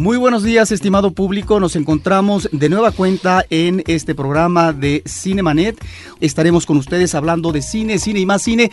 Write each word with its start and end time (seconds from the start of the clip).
Muy 0.00 0.16
buenos 0.16 0.42
días, 0.42 0.72
estimado 0.72 1.10
público. 1.10 1.60
Nos 1.60 1.76
encontramos 1.76 2.48
de 2.52 2.70
nueva 2.70 2.90
cuenta 2.90 3.44
en 3.50 3.84
este 3.86 4.14
programa 4.14 4.72
de 4.72 5.02
Cinemanet. 5.06 5.78
Estaremos 6.20 6.64
con 6.64 6.78
ustedes 6.78 7.14
hablando 7.14 7.52
de 7.52 7.60
cine, 7.60 7.98
cine 7.98 8.20
y 8.20 8.24
más 8.24 8.40
cine, 8.40 8.70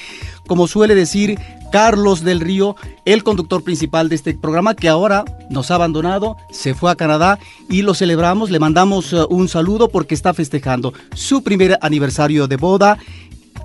como 0.47 0.67
suele 0.67 0.95
decir 0.95 1.37
Carlos 1.69 2.23
del 2.23 2.39
Río, 2.39 2.77
el 3.03 3.25
conductor 3.25 3.61
principal 3.61 4.07
de 4.07 4.15
este 4.15 4.35
programa 4.35 4.73
que 4.73 4.87
ahora 4.87 5.25
nos 5.49 5.69
ha 5.69 5.75
abandonado, 5.75 6.37
se 6.49 6.73
fue 6.73 6.91
a 6.91 6.95
Canadá 6.95 7.39
y 7.69 7.81
lo 7.81 7.93
celebramos. 7.93 8.49
Le 8.49 8.59
mandamos 8.59 9.11
uh, 9.11 9.27
un 9.29 9.49
saludo 9.49 9.89
porque 9.89 10.15
está 10.15 10.33
festejando 10.33 10.93
su 11.13 11.43
primer 11.43 11.77
aniversario 11.81 12.47
de 12.47 12.55
boda 12.55 12.99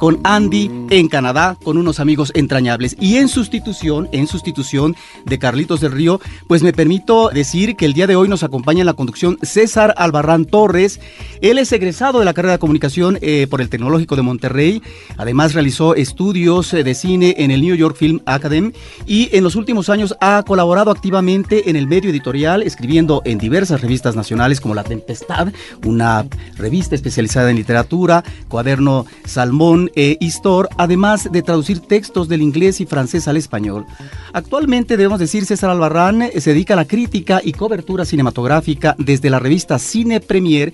con 0.03 0.19
Andy 0.25 0.69
en 0.91 1.07
Canadá, 1.07 1.57
con 1.63 1.79
unos 1.79 2.01
amigos 2.01 2.33
entrañables. 2.35 2.97
Y 2.99 3.19
en 3.19 3.29
sustitución, 3.29 4.09
en 4.11 4.27
sustitución 4.27 4.97
de 5.27 5.39
Carlitos 5.39 5.81
del 5.81 5.93
Río, 5.93 6.21
pues 6.49 6.65
me 6.65 6.73
permito 6.73 7.29
decir 7.29 7.77
que 7.77 7.85
el 7.85 7.93
día 7.93 8.09
de 8.09 8.17
hoy 8.17 8.27
nos 8.27 8.43
acompaña 8.43 8.81
en 8.81 8.87
la 8.87 8.95
conducción 8.95 9.39
César 9.43 9.95
Albarrán 9.97 10.45
Torres. 10.45 10.99
Él 11.41 11.57
es 11.57 11.71
egresado 11.71 12.19
de 12.19 12.25
la 12.25 12.35
carrera 12.35 12.55
de 12.55 12.59
comunicación 12.59 13.17
eh, 13.21 13.47
por 13.49 13.61
el 13.61 13.69
Tecnológico 13.69 14.17
de 14.17 14.23
Monterrey. 14.23 14.83
Además 15.19 15.55
realizó 15.55 15.95
estudios 15.95 16.75
eh, 16.75 16.83
de 16.83 16.95
cine 16.97 17.37
en 17.39 17.53
el 17.53 17.61
New 17.61 17.77
York 17.77 17.95
Film 17.97 18.23
Academy 18.27 18.73
y 19.07 19.29
en 19.31 19.45
los 19.45 19.55
últimos 19.55 19.89
años 19.89 20.17
ha 20.21 20.43
colaborado 20.43 20.91
activamente 20.91 21.71
en 21.71 21.77
el 21.77 21.87
medio 21.87 22.11
editorial, 22.11 22.65
escribiendo 22.65 23.23
en 23.25 23.39
diversas 23.39 23.81
revistas 23.81 24.17
nacionales 24.17 24.61
como 24.61 24.75
La 24.75 24.83
Tempestad, 24.83 25.53
una 25.85 26.27
revista 26.57 26.97
especializada 26.97 27.51
en 27.51 27.57
literatura, 27.57 28.25
Cuaderno 28.49 29.07
Salmón, 29.25 29.92
e 29.95 30.17
Istor, 30.21 30.69
además 30.79 31.29
de 31.31 31.43
traducir 31.43 31.81
textos 31.81 32.29
del 32.29 32.43
inglés 32.43 32.81
y 32.81 32.87
francés 32.87 33.29
al 33.29 33.37
español. 33.37 33.87
Actualmente, 34.33 34.97
debemos 34.97 35.19
decir, 35.19 35.45
César 35.45 35.71
Albarrán 35.71 36.31
se 36.37 36.51
dedica 36.53 36.75
a 36.75 36.77
la 36.77 36.87
crítica 36.87 37.41
y 37.43 37.53
cobertura 37.53 38.05
cinematográfica 38.05 38.95
desde 38.99 39.31
la 39.31 39.39
revista 39.39 39.79
Cine 39.79 40.21
Premier, 40.21 40.73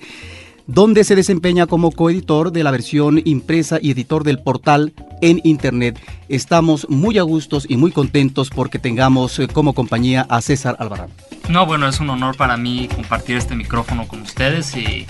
donde 0.67 1.03
se 1.03 1.15
desempeña 1.15 1.65
como 1.65 1.91
coeditor 1.91 2.51
de 2.51 2.63
la 2.63 2.69
versión 2.69 3.21
impresa 3.25 3.79
y 3.81 3.91
editor 3.91 4.23
del 4.23 4.39
portal 4.39 4.93
en 5.19 5.41
Internet. 5.43 5.99
Estamos 6.27 6.87
muy 6.89 7.17
a 7.17 7.23
gustos 7.23 7.65
y 7.67 7.75
muy 7.75 7.91
contentos 7.91 8.51
porque 8.51 8.77
tengamos 8.77 9.39
eh, 9.39 9.47
como 9.47 9.73
compañía 9.73 10.27
a 10.29 10.41
César 10.41 10.75
Albarrán. 10.77 11.09
No, 11.49 11.65
bueno, 11.65 11.87
es 11.87 11.99
un 11.99 12.11
honor 12.11 12.37
para 12.37 12.55
mí 12.55 12.87
compartir 12.93 13.37
este 13.37 13.55
micrófono 13.55 14.07
con 14.07 14.21
ustedes 14.21 14.75
y 14.75 15.07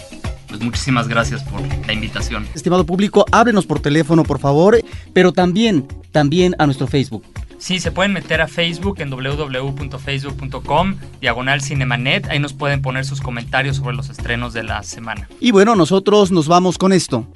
pues 0.50 0.62
muchísimas 0.62 1.08
gracias 1.08 1.44
por 1.44 1.62
la 1.86 1.94
invitación. 1.94 2.48
Estimado 2.54 2.86
público, 2.86 3.26
ábrenos 3.32 3.66
por 3.66 3.80
teléfono, 3.80 4.24
por 4.24 4.40
favor, 4.40 4.80
pero 5.14 5.32
también, 5.32 5.88
también 6.12 6.56
a 6.60 6.66
nuestro 6.66 6.88
Facebook. 6.88 7.24
Sí, 7.60 7.80
se 7.80 7.92
pueden 7.92 8.14
meter 8.14 8.42
a 8.42 8.48
Facebook 8.48 9.02
en 9.02 9.10
www.facebook.com, 9.10 10.96
diagonal 11.20 11.62
cinemanet, 11.62 12.28
ahí 12.30 12.40
nos 12.40 12.54
pueden 12.54 12.82
poner 12.82 13.06
sus 13.06 13.22
comentarios 13.22 13.78
sobre 13.78 13.96
los 13.96 14.10
estrenos 14.10 14.54
de 14.54 14.64
la 14.64 14.82
semana. 14.84 15.30
Y 15.40 15.52
bueno, 15.52 15.76
nosotros 15.76 16.32
nos 16.32 16.48
vamos 16.48 16.78
con 16.78 16.94
esto. 16.94 17.28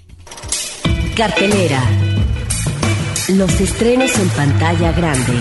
Cartelera. 1.16 1.84
Los 3.30 3.62
estrenos 3.62 4.18
en 4.18 4.30
pantalla 4.30 4.92
grande. 4.94 5.34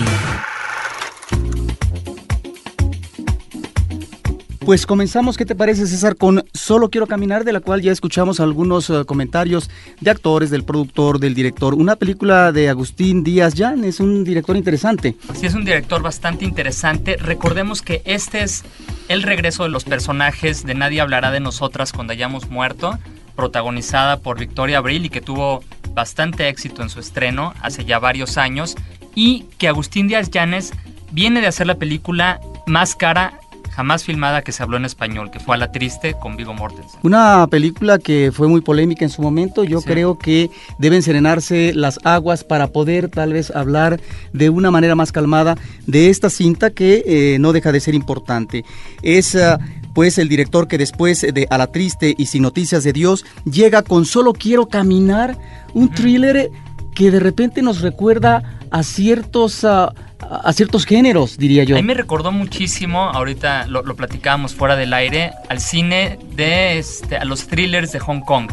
Pues 4.65 4.85
comenzamos, 4.85 5.35
¿qué 5.35 5.45
te 5.45 5.55
parece 5.55 5.85
César? 5.87 6.15
Con 6.15 6.45
Solo 6.53 6.89
quiero 6.89 7.05
caminar, 7.05 7.43
de 7.43 7.51
la 7.51 7.59
cual 7.59 7.81
ya 7.81 7.91
escuchamos 7.91 8.39
algunos 8.39 8.89
uh, 8.89 9.05
comentarios 9.05 9.69
de 9.99 10.09
actores, 10.09 10.51
del 10.51 10.63
productor, 10.63 11.19
del 11.19 11.33
director. 11.33 11.73
Una 11.73 11.97
película 11.97 12.53
de 12.53 12.69
Agustín 12.69 13.25
Díaz 13.25 13.55
Jan, 13.57 13.83
es 13.83 13.99
un 13.99 14.23
director 14.23 14.55
interesante. 14.55 15.17
Sí, 15.35 15.47
es 15.47 15.53
un 15.53 15.65
director 15.65 16.01
bastante 16.01 16.45
interesante. 16.45 17.17
Recordemos 17.17 17.81
que 17.81 18.01
este 18.05 18.41
es 18.43 18.63
el 19.09 19.23
regreso 19.23 19.63
de 19.63 19.69
los 19.69 19.83
personajes 19.83 20.65
de 20.65 20.75
Nadie 20.75 21.01
hablará 21.01 21.31
de 21.31 21.41
nosotras 21.41 21.91
cuando 21.91 22.13
hayamos 22.13 22.49
muerto, 22.49 22.97
protagonizada 23.35 24.21
por 24.21 24.39
Victoria 24.39 24.77
Abril 24.77 25.05
y 25.05 25.09
que 25.09 25.19
tuvo 25.19 25.61
bastante 25.93 26.47
éxito 26.47 26.81
en 26.81 26.89
su 26.89 27.01
estreno 27.01 27.53
hace 27.61 27.83
ya 27.83 27.99
varios 27.99 28.37
años. 28.37 28.77
Y 29.13 29.45
que 29.57 29.67
Agustín 29.67 30.07
Díaz 30.07 30.31
Llanes 30.31 30.71
viene 31.11 31.41
de 31.41 31.47
hacer 31.47 31.67
la 31.67 31.75
película 31.75 32.39
más 32.65 32.95
cara 32.95 33.39
jamás 33.75 34.03
filmada 34.03 34.41
que 34.41 34.51
se 34.51 34.63
habló 34.63 34.77
en 34.77 34.85
español, 34.85 35.31
que 35.31 35.39
fue 35.39 35.55
A 35.55 35.57
la 35.57 35.71
Triste 35.71 36.15
con 36.19 36.37
Vigo 36.37 36.53
Mortensen. 36.53 36.99
Una 37.03 37.47
película 37.47 37.97
que 37.99 38.31
fue 38.33 38.47
muy 38.47 38.61
polémica 38.61 39.03
en 39.03 39.09
su 39.09 39.21
momento. 39.21 39.63
Yo 39.63 39.81
creo 39.81 40.17
que 40.17 40.49
deben 40.77 41.01
serenarse 41.01 41.73
las 41.73 41.99
aguas 42.03 42.43
para 42.43 42.67
poder 42.67 43.09
tal 43.09 43.33
vez 43.33 43.51
hablar 43.51 43.99
de 44.31 44.49
una 44.49 44.71
manera 44.71 44.95
más 44.95 45.11
calmada 45.11 45.55
de 45.87 46.09
esta 46.09 46.29
cinta 46.29 46.69
que 46.69 47.03
eh, 47.05 47.37
no 47.39 47.53
deja 47.53 47.71
de 47.71 47.79
ser 47.79 47.95
importante. 47.95 48.63
Es. 49.01 49.35
Ah, 49.35 49.59
pues 49.93 50.17
el 50.17 50.27
director 50.27 50.67
que 50.67 50.79
después 50.79 51.21
de 51.21 51.47
A 51.51 51.57
la 51.59 51.67
Triste 51.67 52.15
y 52.17 52.25
Sin 52.25 52.41
Noticias 52.41 52.83
de 52.83 52.93
Dios 52.93 53.25
llega 53.45 53.83
con 53.83 54.05
Solo 54.05 54.33
Quiero 54.33 54.67
Caminar, 54.67 55.37
un 55.75 55.89
thriller 55.89 56.51
que 56.95 57.11
de 57.11 57.19
repente 57.19 57.61
nos 57.61 57.81
recuerda 57.81 58.59
a 58.71 58.83
ciertos 58.83 59.63
ah, 59.63 59.93
a 60.29 60.53
ciertos 60.53 60.85
géneros, 60.85 61.37
diría 61.37 61.63
yo. 61.63 61.75
A 61.75 61.81
mí 61.81 61.85
me 61.85 61.93
recordó 61.93 62.31
muchísimo, 62.31 63.03
ahorita 63.03 63.67
lo, 63.67 63.83
platicábamos 63.95 64.55
fuera 64.55 64.75
del 64.75 64.93
aire, 64.93 65.33
al 65.49 65.59
cine 65.59 66.19
de 66.35 66.77
este, 66.77 67.17
a 67.17 67.25
los 67.25 67.47
thrillers 67.47 67.91
de 67.91 67.99
Hong 67.99 68.21
Kong. 68.21 68.49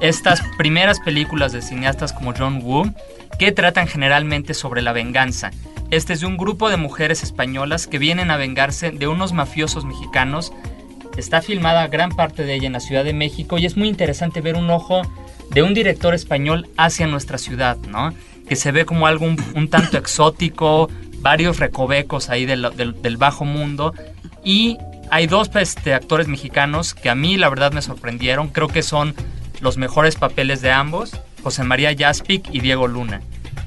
Estas 0.00 0.42
primeras 0.58 1.00
películas 1.00 1.52
de 1.52 1.62
cineastas 1.62 2.12
como 2.12 2.34
John 2.36 2.60
Woo 2.62 2.92
que 3.38 3.52
tratan 3.52 3.86
generalmente 3.86 4.54
sobre 4.54 4.82
la 4.82 4.92
venganza. 4.92 5.50
Este 5.90 6.12
es 6.12 6.20
de 6.20 6.26
un 6.26 6.36
grupo 6.36 6.68
de 6.68 6.76
mujeres 6.76 7.22
españolas 7.22 7.86
que 7.86 7.98
vienen 7.98 8.30
a 8.30 8.36
vengarse 8.36 8.90
de 8.90 9.06
unos 9.06 9.32
mafiosos 9.32 9.84
mexicanos. 9.84 10.52
Está 11.16 11.40
filmada 11.40 11.86
gran 11.88 12.10
parte 12.10 12.44
de 12.44 12.54
ella 12.54 12.66
en 12.66 12.74
la 12.74 12.80
Ciudad 12.80 13.04
de 13.04 13.14
México 13.14 13.56
y 13.58 13.66
es 13.66 13.76
muy 13.76 13.88
interesante 13.88 14.40
ver 14.40 14.56
un 14.56 14.68
ojo 14.70 15.02
de 15.50 15.62
un 15.62 15.74
director 15.74 16.14
español 16.14 16.68
hacia 16.76 17.06
nuestra 17.06 17.38
ciudad, 17.38 17.76
¿no? 17.88 18.12
Que 18.48 18.56
se 18.56 18.72
ve 18.72 18.84
como 18.84 19.06
algo 19.06 19.26
un 19.26 19.68
tanto 19.68 19.98
exótico, 19.98 20.88
varios 21.26 21.58
recovecos 21.58 22.30
ahí 22.30 22.46
del, 22.46 23.16
bajo 23.16 23.44
mundo. 23.44 23.94
Y 24.44 24.78
hay 25.10 25.26
dos 25.26 25.50
este, 25.56 25.92
actores 25.92 26.28
mexicanos 26.28 26.94
que 26.94 27.10
a 27.10 27.16
mí 27.16 27.36
la 27.36 27.48
verdad 27.48 27.72
me 27.72 27.82
sorprendieron. 27.82 28.48
Creo 28.48 28.68
que 28.68 28.82
son 28.82 29.14
los 29.60 29.76
mejores 29.76 30.14
papeles 30.14 30.60
de 30.60 30.70
ambos, 30.70 31.18
José 31.42 31.64
María 31.64 31.94
Jaspic 31.98 32.48
y 32.52 32.60
Diego 32.60 32.86
Luna. 32.86 33.22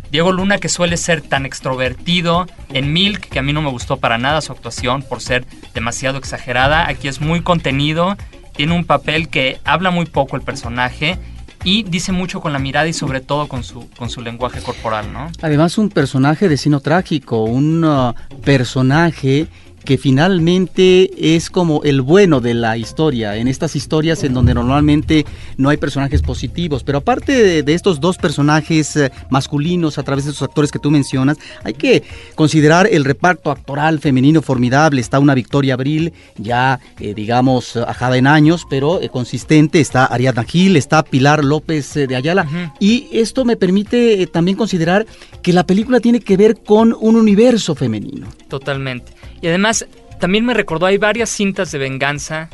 Diego 0.09 0.31
Luna 0.31 0.57
que 0.57 0.69
suele 0.69 0.95
ser 0.95 1.21
tan 1.21 1.45
extrovertido 1.45 2.47
en 2.69 2.93
Milk, 2.93 3.27
que 3.27 3.39
a 3.39 3.41
mí 3.41 3.51
no 3.51 3.61
me 3.61 3.69
gustó 3.69 3.97
para 3.97 4.17
nada 4.17 4.39
su 4.39 4.53
actuación 4.53 5.03
por 5.03 5.21
ser 5.21 5.45
demasiado 5.73 6.17
exagerada. 6.17 6.87
Aquí 6.87 7.09
es 7.09 7.19
muy 7.19 7.41
contenido, 7.41 8.15
tiene 8.55 8.73
un 8.73 8.85
papel 8.85 9.27
que 9.27 9.59
habla 9.65 9.91
muy 9.91 10.05
poco 10.05 10.37
el 10.37 10.41
personaje 10.41 11.17
y 11.63 11.83
dice 11.83 12.11
mucho 12.11 12.41
con 12.41 12.53
la 12.53 12.59
mirada 12.59 12.87
y 12.87 12.93
sobre 12.93 13.21
todo 13.21 13.47
con 13.47 13.63
su, 13.63 13.89
con 13.97 14.09
su 14.09 14.21
lenguaje 14.21 14.61
corporal, 14.61 15.11
¿no? 15.11 15.29
Además 15.41 15.77
un 15.77 15.89
personaje 15.89 16.47
de 16.47 16.57
sino 16.57 16.79
trágico, 16.79 17.43
un 17.43 17.83
uh, 17.83 18.13
personaje 18.43 19.47
que 19.83 19.97
finalmente 19.97 21.35
es 21.35 21.49
como 21.49 21.83
el 21.83 22.01
bueno 22.01 22.41
de 22.41 22.53
la 22.53 22.77
historia, 22.77 23.35
en 23.37 23.47
estas 23.47 23.75
historias 23.75 24.23
en 24.23 24.33
donde 24.33 24.53
normalmente 24.53 25.25
no 25.57 25.69
hay 25.69 25.77
personajes 25.77 26.21
positivos, 26.21 26.83
pero 26.83 26.99
aparte 26.99 27.63
de, 27.63 27.73
estos 27.73 27.99
dos 27.99 28.17
personajes 28.17 28.95
eh, 28.95 29.11
masculinos 29.29 29.97
a 29.97 30.03
través 30.03 30.25
de 30.25 30.31
esos 30.31 30.43
actores 30.43 30.71
que 30.71 30.79
tú 30.79 30.91
mencionas, 30.91 31.37
hay 31.63 31.73
que 31.73 32.03
considerar 32.35 32.87
el 32.91 33.05
reparto 33.05 33.51
actoral 33.51 33.99
femenino 33.99 34.41
formidable, 34.41 35.01
está 35.01 35.19
una 35.19 35.33
Victoria 35.33 35.75
Abril, 35.75 36.13
ya 36.37 36.79
eh, 36.99 37.13
digamos 37.13 37.77
ajada 37.77 38.17
en 38.17 38.27
años, 38.27 38.65
pero 38.69 39.01
eh, 39.01 39.09
consistente, 39.09 39.79
está 39.79 40.05
Ariadna 40.05 40.43
Gil, 40.43 40.75
está 40.75 41.03
Pilar 41.03 41.43
López 41.43 41.93
de 41.93 42.15
Ayala, 42.15 42.47
y 42.79 43.07
esto 43.11 43.45
me 43.45 43.55
permite 43.55 44.27
también 44.27 44.57
considerar 44.57 45.05
que 45.41 45.53
la 45.53 45.65
película 45.65 45.99
tiene 45.99 46.19
que 46.19 46.37
ver 46.37 46.61
con 46.61 46.95
un 46.99 47.15
universo 47.15 47.75
femenino. 47.75 48.27
Totalmente. 48.47 49.13
Y 49.41 49.47
además, 49.47 49.85
también 50.19 50.45
me 50.45 50.53
recordó, 50.53 50.85
hay 50.85 50.97
varias 50.97 51.29
cintas 51.29 51.71
de 51.71 51.79
venganza 51.79 52.49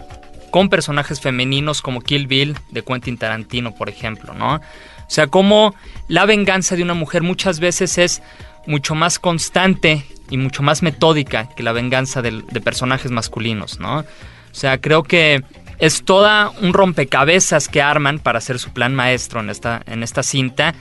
con 0.52 0.70
personajes 0.70 1.20
femeninos 1.20 1.82
como 1.82 2.02
Kill 2.02 2.28
Bill 2.28 2.56
de 2.72 2.84
Quentin 2.84 3.18
Tarantino, 3.18 3.76
por 3.76 3.90
ejemplo, 3.90 4.34
¿no? 4.34 4.56
O 4.56 5.10
sea, 5.10 5.28
como 5.28 5.76
la 6.08 6.26
venganza 6.26 6.76
de 6.76 6.84
una 6.84 6.94
mujer 6.94 7.24
muchas 7.24 7.60
veces 7.60 7.98
es 7.98 8.22
mucho 8.66 8.96
más 8.96 9.20
constante 9.20 10.06
y 10.30 10.38
mucho 10.38 10.64
más 10.64 10.82
metódica 10.82 11.50
que 11.56 11.64
la 11.64 11.72
venganza 11.72 12.22
de, 12.22 12.42
personajes 12.64 13.12
masculinos, 13.12 13.80
¿no? 13.80 14.00
O 14.00 14.06
sea, 14.54 14.80
creo 14.80 15.04
que 15.04 15.44
es 15.80 16.04
toda 16.06 16.50
un 16.62 16.74
rompecabezas 16.74 17.68
que 17.68 17.82
arman 17.82 18.20
para 18.20 18.38
hacer 18.38 18.58
su 18.58 18.72
plan 18.72 18.96
maestro 18.96 19.42
en 19.42 19.50
esta, 19.50 19.82
en 19.86 20.04
esta 20.04 20.24
cinta, 20.24 20.74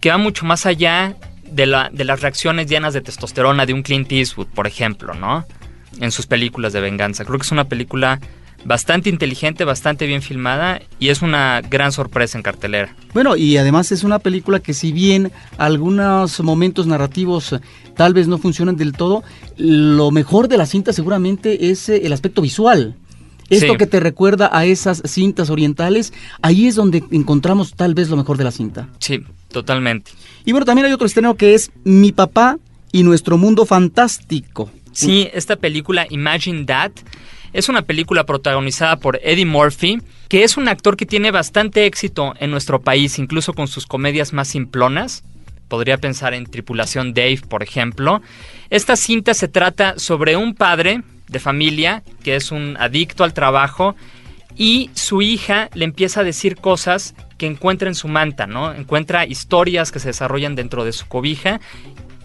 que 0.00 0.10
va 0.10 0.18
mucho 0.18 0.44
más 0.44 0.66
allá 0.66 1.14
de, 1.52 1.66
la, 1.66 1.90
de 1.92 2.04
las 2.04 2.20
reacciones 2.20 2.66
llenas 2.66 2.94
de 2.94 3.00
testosterona 3.00 3.66
de 3.66 3.74
un 3.74 3.82
Clint 3.82 4.10
Eastwood, 4.10 4.48
por 4.48 4.66
ejemplo, 4.66 5.14
¿no? 5.14 5.44
En 6.00 6.10
sus 6.10 6.26
películas 6.26 6.72
de 6.72 6.80
venganza. 6.80 7.24
Creo 7.24 7.38
que 7.38 7.44
es 7.44 7.52
una 7.52 7.68
película 7.68 8.20
bastante 8.64 9.10
inteligente, 9.10 9.64
bastante 9.64 10.06
bien 10.06 10.22
filmada 10.22 10.80
y 10.98 11.08
es 11.08 11.22
una 11.22 11.60
gran 11.62 11.92
sorpresa 11.92 12.38
en 12.38 12.42
cartelera. 12.42 12.94
Bueno, 13.12 13.36
y 13.36 13.56
además 13.56 13.92
es 13.92 14.04
una 14.04 14.18
película 14.18 14.60
que 14.60 14.74
si 14.74 14.92
bien 14.92 15.32
algunos 15.58 16.40
momentos 16.40 16.86
narrativos 16.86 17.56
tal 17.96 18.14
vez 18.14 18.28
no 18.28 18.38
funcionan 18.38 18.76
del 18.76 18.92
todo, 18.92 19.22
lo 19.56 20.10
mejor 20.10 20.48
de 20.48 20.58
la 20.58 20.66
cinta 20.66 20.92
seguramente 20.92 21.70
es 21.70 21.88
eh, 21.88 22.02
el 22.04 22.12
aspecto 22.12 22.42
visual. 22.42 22.94
Esto 23.56 23.76
que 23.76 23.86
te 23.86 24.00
recuerda 24.00 24.50
a 24.52 24.64
esas 24.64 25.02
cintas 25.04 25.50
orientales, 25.50 26.12
ahí 26.40 26.66
es 26.66 26.74
donde 26.74 27.04
encontramos 27.10 27.74
tal 27.74 27.94
vez 27.94 28.08
lo 28.08 28.16
mejor 28.16 28.38
de 28.38 28.44
la 28.44 28.50
cinta. 28.50 28.88
Sí, 28.98 29.20
totalmente. 29.48 30.12
Y 30.44 30.52
bueno, 30.52 30.64
también 30.64 30.86
hay 30.86 30.92
otro 30.92 31.06
estreno 31.06 31.34
que 31.34 31.54
es 31.54 31.70
Mi 31.84 32.12
papá 32.12 32.58
y 32.92 33.02
nuestro 33.02 33.38
mundo 33.38 33.66
fantástico. 33.66 34.70
Sí, 34.92 35.28
esta 35.32 35.56
película 35.56 36.06
Imagine 36.10 36.64
That 36.64 36.92
es 37.52 37.68
una 37.68 37.82
película 37.82 38.24
protagonizada 38.24 38.96
por 38.96 39.20
Eddie 39.22 39.46
Murphy, 39.46 40.00
que 40.28 40.44
es 40.44 40.56
un 40.56 40.68
actor 40.68 40.96
que 40.96 41.06
tiene 41.06 41.30
bastante 41.30 41.84
éxito 41.86 42.34
en 42.38 42.50
nuestro 42.50 42.80
país, 42.80 43.18
incluso 43.18 43.52
con 43.52 43.68
sus 43.68 43.86
comedias 43.86 44.32
más 44.32 44.48
simplonas. 44.48 45.24
Podría 45.68 45.98
pensar 45.98 46.34
en 46.34 46.46
Tripulación 46.46 47.14
Dave, 47.14 47.40
por 47.48 47.62
ejemplo. 47.62 48.22
Esta 48.70 48.96
cinta 48.96 49.34
se 49.34 49.48
trata 49.48 49.98
sobre 49.98 50.36
un 50.36 50.54
padre 50.54 51.02
de 51.32 51.40
familia 51.40 52.02
que 52.22 52.36
es 52.36 52.52
un 52.52 52.76
adicto 52.78 53.24
al 53.24 53.34
trabajo 53.34 53.96
y 54.56 54.90
su 54.94 55.22
hija 55.22 55.70
le 55.74 55.84
empieza 55.84 56.20
a 56.20 56.24
decir 56.24 56.56
cosas 56.56 57.14
que 57.38 57.46
encuentra 57.46 57.88
en 57.88 57.94
su 57.94 58.06
manta, 58.06 58.46
¿no? 58.46 58.72
Encuentra 58.72 59.26
historias 59.26 59.90
que 59.90 59.98
se 59.98 60.08
desarrollan 60.08 60.54
dentro 60.54 60.84
de 60.84 60.92
su 60.92 61.08
cobija 61.08 61.60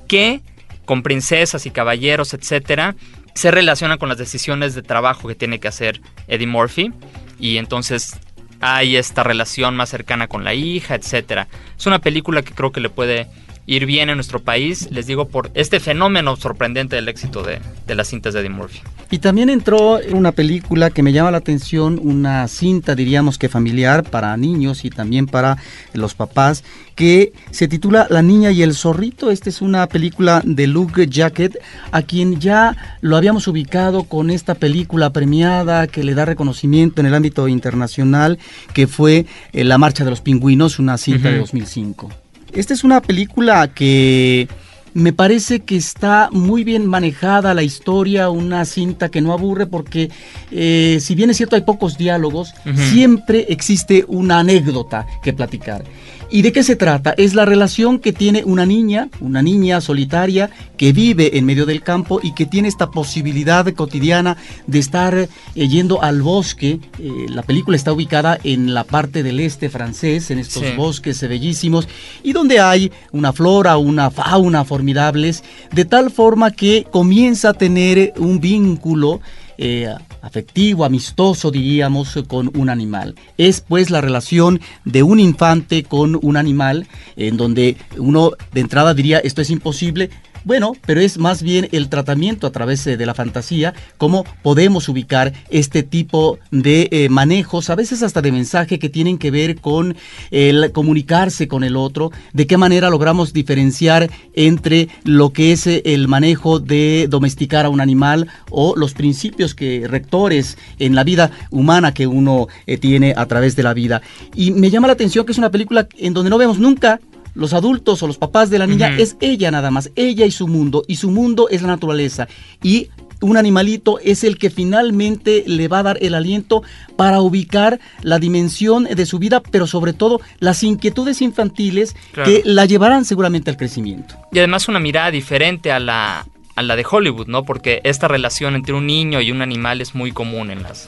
que 0.07 0.41
con 0.85 1.03
princesas 1.03 1.65
y 1.65 1.71
caballeros, 1.71 2.33
etcétera, 2.33 2.95
se 3.33 3.51
relaciona 3.51 3.97
con 3.97 4.09
las 4.09 4.17
decisiones 4.17 4.73
de 4.75 4.81
trabajo 4.81 5.27
que 5.27 5.35
tiene 5.35 5.59
que 5.59 5.67
hacer 5.67 6.01
Eddie 6.27 6.47
Murphy 6.47 6.91
y 7.39 7.57
entonces 7.57 8.17
hay 8.59 8.95
esta 8.95 9.23
relación 9.23 9.75
más 9.75 9.89
cercana 9.89 10.27
con 10.27 10.43
la 10.43 10.53
hija, 10.53 10.95
etcétera. 10.95 11.47
Es 11.77 11.85
una 11.85 11.99
película 11.99 12.41
que 12.41 12.53
creo 12.53 12.71
que 12.71 12.81
le 12.81 12.89
puede 12.89 13.27
ir 13.67 13.85
bien 13.85 14.09
en 14.09 14.15
nuestro 14.15 14.41
país, 14.41 14.89
les 14.91 15.05
digo, 15.05 15.27
por 15.27 15.51
este 15.53 15.79
fenómeno 15.79 16.35
sorprendente 16.37 16.95
del 16.95 17.09
éxito 17.09 17.43
de, 17.43 17.59
de 17.85 17.95
las 17.95 18.07
cintas 18.07 18.33
de 18.33 18.39
Eddie 18.39 18.49
Murphy. 18.49 18.79
Y 19.11 19.19
también 19.19 19.49
entró 19.49 19.99
una 20.11 20.31
película 20.31 20.89
que 20.89 21.03
me 21.03 21.13
llama 21.13 21.31
la 21.31 21.37
atención, 21.37 21.99
una 22.01 22.47
cinta 22.47 22.95
diríamos 22.95 23.37
que 23.37 23.49
familiar 23.49 24.03
para 24.03 24.35
niños 24.37 24.83
y 24.83 24.89
también 24.89 25.27
para 25.27 25.57
los 25.93 26.13
papás, 26.13 26.63
que 26.95 27.31
se 27.51 27.67
titula 27.67 28.07
La 28.09 28.21
niña 28.21 28.51
y 28.51 28.63
el 28.63 28.73
zorrito. 28.73 29.31
Esta 29.31 29.49
es 29.49 29.61
una 29.61 29.87
película 29.87 30.41
de 30.43 30.67
Luke 30.67 31.07
Jacket, 31.07 31.57
a 31.91 32.01
quien 32.01 32.39
ya 32.39 32.97
lo 33.01 33.15
habíamos 33.15 33.47
ubicado 33.47 34.03
con 34.03 34.29
esta 34.29 34.55
película 34.55 35.11
premiada 35.11 35.87
que 35.87 36.03
le 36.03 36.15
da 36.15 36.25
reconocimiento 36.25 36.99
en 36.99 37.07
el 37.07 37.13
ámbito 37.13 37.47
internacional, 37.47 38.39
que 38.73 38.87
fue 38.87 39.25
eh, 39.53 39.63
La 39.63 39.77
Marcha 39.77 40.03
de 40.03 40.09
los 40.09 40.21
Pingüinos, 40.21 40.79
una 40.79 40.97
cinta 40.97 41.29
de 41.29 41.37
2005. 41.37 42.26
Esta 42.53 42.73
es 42.73 42.83
una 42.83 43.01
película 43.01 43.73
que 43.73 44.47
me 44.93 45.13
parece 45.13 45.59
que 45.59 45.75
está 45.75 46.29
muy 46.31 46.63
bien 46.63 46.87
manejada 46.87 47.53
la 47.53 47.61
historia, 47.61 48.29
una 48.29 48.65
cinta 48.65 49.09
que 49.09 49.21
no 49.21 49.31
aburre 49.31 49.67
porque 49.67 50.09
eh, 50.49 50.97
si 51.01 51.13
bien 51.13 51.29
es 51.29 51.37
cierto 51.37 51.55
hay 51.55 51.61
pocos 51.61 51.97
diálogos, 51.97 52.53
siempre 52.89 53.45
existe 53.49 54.05
una 54.07 54.39
anécdota 54.39 55.05
que 55.21 55.33
platicar. 55.33 55.83
¿Y 56.29 56.41
de 56.41 56.51
qué 56.51 56.61
se 56.61 56.75
trata? 56.75 57.13
Es 57.17 57.35
la 57.35 57.45
relación 57.45 57.99
que 57.99 58.11
tiene 58.11 58.43
una 58.43 58.65
niña, 58.65 59.07
una 59.21 59.41
niña 59.41 59.79
solitaria 59.79 60.49
que 60.75 60.91
vive 60.91 61.37
en 61.37 61.45
medio 61.45 61.65
del 61.65 61.81
campo 61.81 62.19
y 62.21 62.33
que 62.33 62.45
tiene 62.45 62.67
esta 62.67 62.91
posibilidad 62.91 63.65
cotidiana 63.73 64.35
de 64.67 64.79
estar 64.79 65.15
eh, 65.15 65.29
yendo 65.55 66.03
al 66.03 66.21
bosque. 66.21 66.81
Eh, 66.99 67.27
la 67.29 67.43
película 67.43 67.77
está 67.77 67.93
ubicada 67.93 68.37
en 68.43 68.73
la 68.73 68.83
parte 68.83 69.23
del 69.23 69.39
este 69.39 69.69
francés, 69.69 70.29
en 70.29 70.39
estos 70.39 70.63
bosques 70.75 71.21
bellísimos, 71.21 71.87
y 72.23 72.33
donde 72.33 72.59
hay 72.59 72.91
una 73.13 73.31
flora, 73.31 73.77
una 73.77 74.11
fauna 74.11 74.65
formidables, 74.65 75.45
de 75.71 75.85
tal 75.85 76.11
forma 76.11 76.51
que 76.51 76.85
comienza 76.91 77.49
a 77.49 77.53
tener 77.53 78.13
un 78.17 78.41
vínculo 78.41 79.21
eh, 79.57 79.95
afectivo, 80.27 80.85
amistoso, 80.85 81.49
diríamos, 81.51 82.19
con 82.27 82.51
un 82.55 82.69
animal. 82.69 83.15
Es 83.37 83.61
pues 83.61 83.89
la 83.89 84.01
relación 84.01 84.59
de 84.85 85.01
un 85.01 85.19
infante 85.19 85.83
con 85.83 86.19
un 86.21 86.37
animal, 86.37 86.87
en 87.15 87.37
donde 87.37 87.77
uno 87.97 88.31
de 88.53 88.61
entrada 88.61 88.93
diría 88.93 89.19
esto 89.19 89.41
es 89.41 89.49
imposible, 89.49 90.09
bueno, 90.47 90.77
pero 90.85 91.01
es 91.01 91.17
más 91.17 91.43
bien 91.43 91.67
el 91.73 91.89
tratamiento 91.89 92.47
a 92.47 92.51
través 92.51 92.87
eh, 92.87 92.95
de 92.95 93.05
la 93.05 93.13
fantasía, 93.13 93.73
cómo 93.97 94.23
podemos 94.43 94.87
ubicar 94.87 95.33
este 95.49 95.83
tipo 95.83 96.39
de 96.51 96.87
eh, 96.91 97.09
manejos, 97.09 97.69
a 97.69 97.75
veces 97.75 98.01
hasta 98.01 98.21
de 98.21 98.31
mensaje 98.31 98.79
que 98.79 98.87
tienen 98.87 99.17
que 99.17 99.29
ver 99.29 99.59
con 99.59 99.97
el 100.31 100.71
comunicarse 100.71 101.49
con 101.49 101.65
el 101.65 101.75
otro, 101.75 102.13
de 102.31 102.47
qué 102.47 102.55
manera 102.55 102.89
logramos 102.89 103.33
diferenciar 103.33 104.09
entre 104.35 104.87
lo 105.03 105.33
que 105.33 105.51
es 105.51 105.67
eh, 105.67 105.81
el 105.83 106.07
manejo 106.07 106.59
de 106.59 107.07
domesticar 107.09 107.65
a 107.65 107.69
un 107.69 107.81
animal 107.81 108.29
o 108.49 108.73
los 108.77 108.93
principios 108.93 109.53
que 109.53 109.85
rectores 109.85 110.57
en 110.79 110.95
la 110.95 111.03
vida 111.03 111.29
humana 111.51 111.93
que 111.93 112.07
uno 112.07 112.47
tiene 112.79 113.13
a 113.17 113.25
través 113.25 113.57
de 113.57 113.63
la 113.63 113.73
vida. 113.73 114.01
Y 114.33 114.51
me 114.51 114.69
llama 114.69 114.87
la 114.87 114.93
atención 114.93 115.25
que 115.25 115.33
es 115.33 115.37
una 115.37 115.51
película 115.51 115.89
en 115.97 116.13
donde 116.13 116.29
no 116.29 116.37
vemos 116.37 116.57
nunca 116.57 117.01
los 117.37 117.53
adultos 117.53 118.01
o 118.03 118.07
los 118.07 118.17
papás 118.17 118.49
de 118.49 118.59
la 118.59 118.67
niña, 118.67 118.95
es 118.97 119.15
ella 119.21 119.51
nada 119.51 119.71
más, 119.71 119.91
ella 119.95 120.25
y 120.25 120.31
su 120.31 120.47
mundo, 120.47 120.83
y 120.87 120.97
su 120.97 121.11
mundo 121.11 121.47
es 121.49 121.61
la 121.61 121.69
naturaleza. 121.69 122.27
Y 122.63 122.89
un 123.21 123.37
animalito 123.37 123.99
es 123.99 124.23
el 124.23 124.37
que 124.37 124.49
finalmente 124.49 125.43
le 125.47 125.67
va 125.67 125.79
a 125.79 125.83
dar 125.83 125.97
el 126.01 126.15
aliento 126.15 126.63
para 126.95 127.21
ubicar 127.21 127.79
la 128.01 128.19
dimensión 128.19 128.83
de 128.85 129.05
su 129.05 129.19
vida, 129.19 129.41
pero 129.41 129.67
sobre 129.67 129.93
todo 129.93 130.19
las 130.39 130.63
inquietudes 130.63 131.21
infantiles 131.21 131.95
que 132.13 132.41
la 132.45 132.65
llevarán 132.65 133.05
seguramente 133.05 133.49
al 133.49 133.57
crecimiento. 133.57 134.15
Y 134.31 134.39
además 134.39 134.67
una 134.67 134.79
mirada 134.79 135.11
diferente 135.11 135.71
a 135.71 135.79
la, 135.79 136.27
a 136.55 136.63
la 136.63 136.75
de 136.75 136.85
Hollywood, 136.89 137.27
¿no? 137.27 137.43
Porque 137.43 137.81
esta 137.83 138.07
relación 138.07 138.55
entre 138.55 138.73
un 138.73 138.87
niño 138.87 139.21
y 139.21 139.31
un 139.31 139.41
animal 139.41 139.81
es 139.81 139.95
muy 139.95 140.11
común 140.11 140.51
en 140.51 140.63
las 140.63 140.87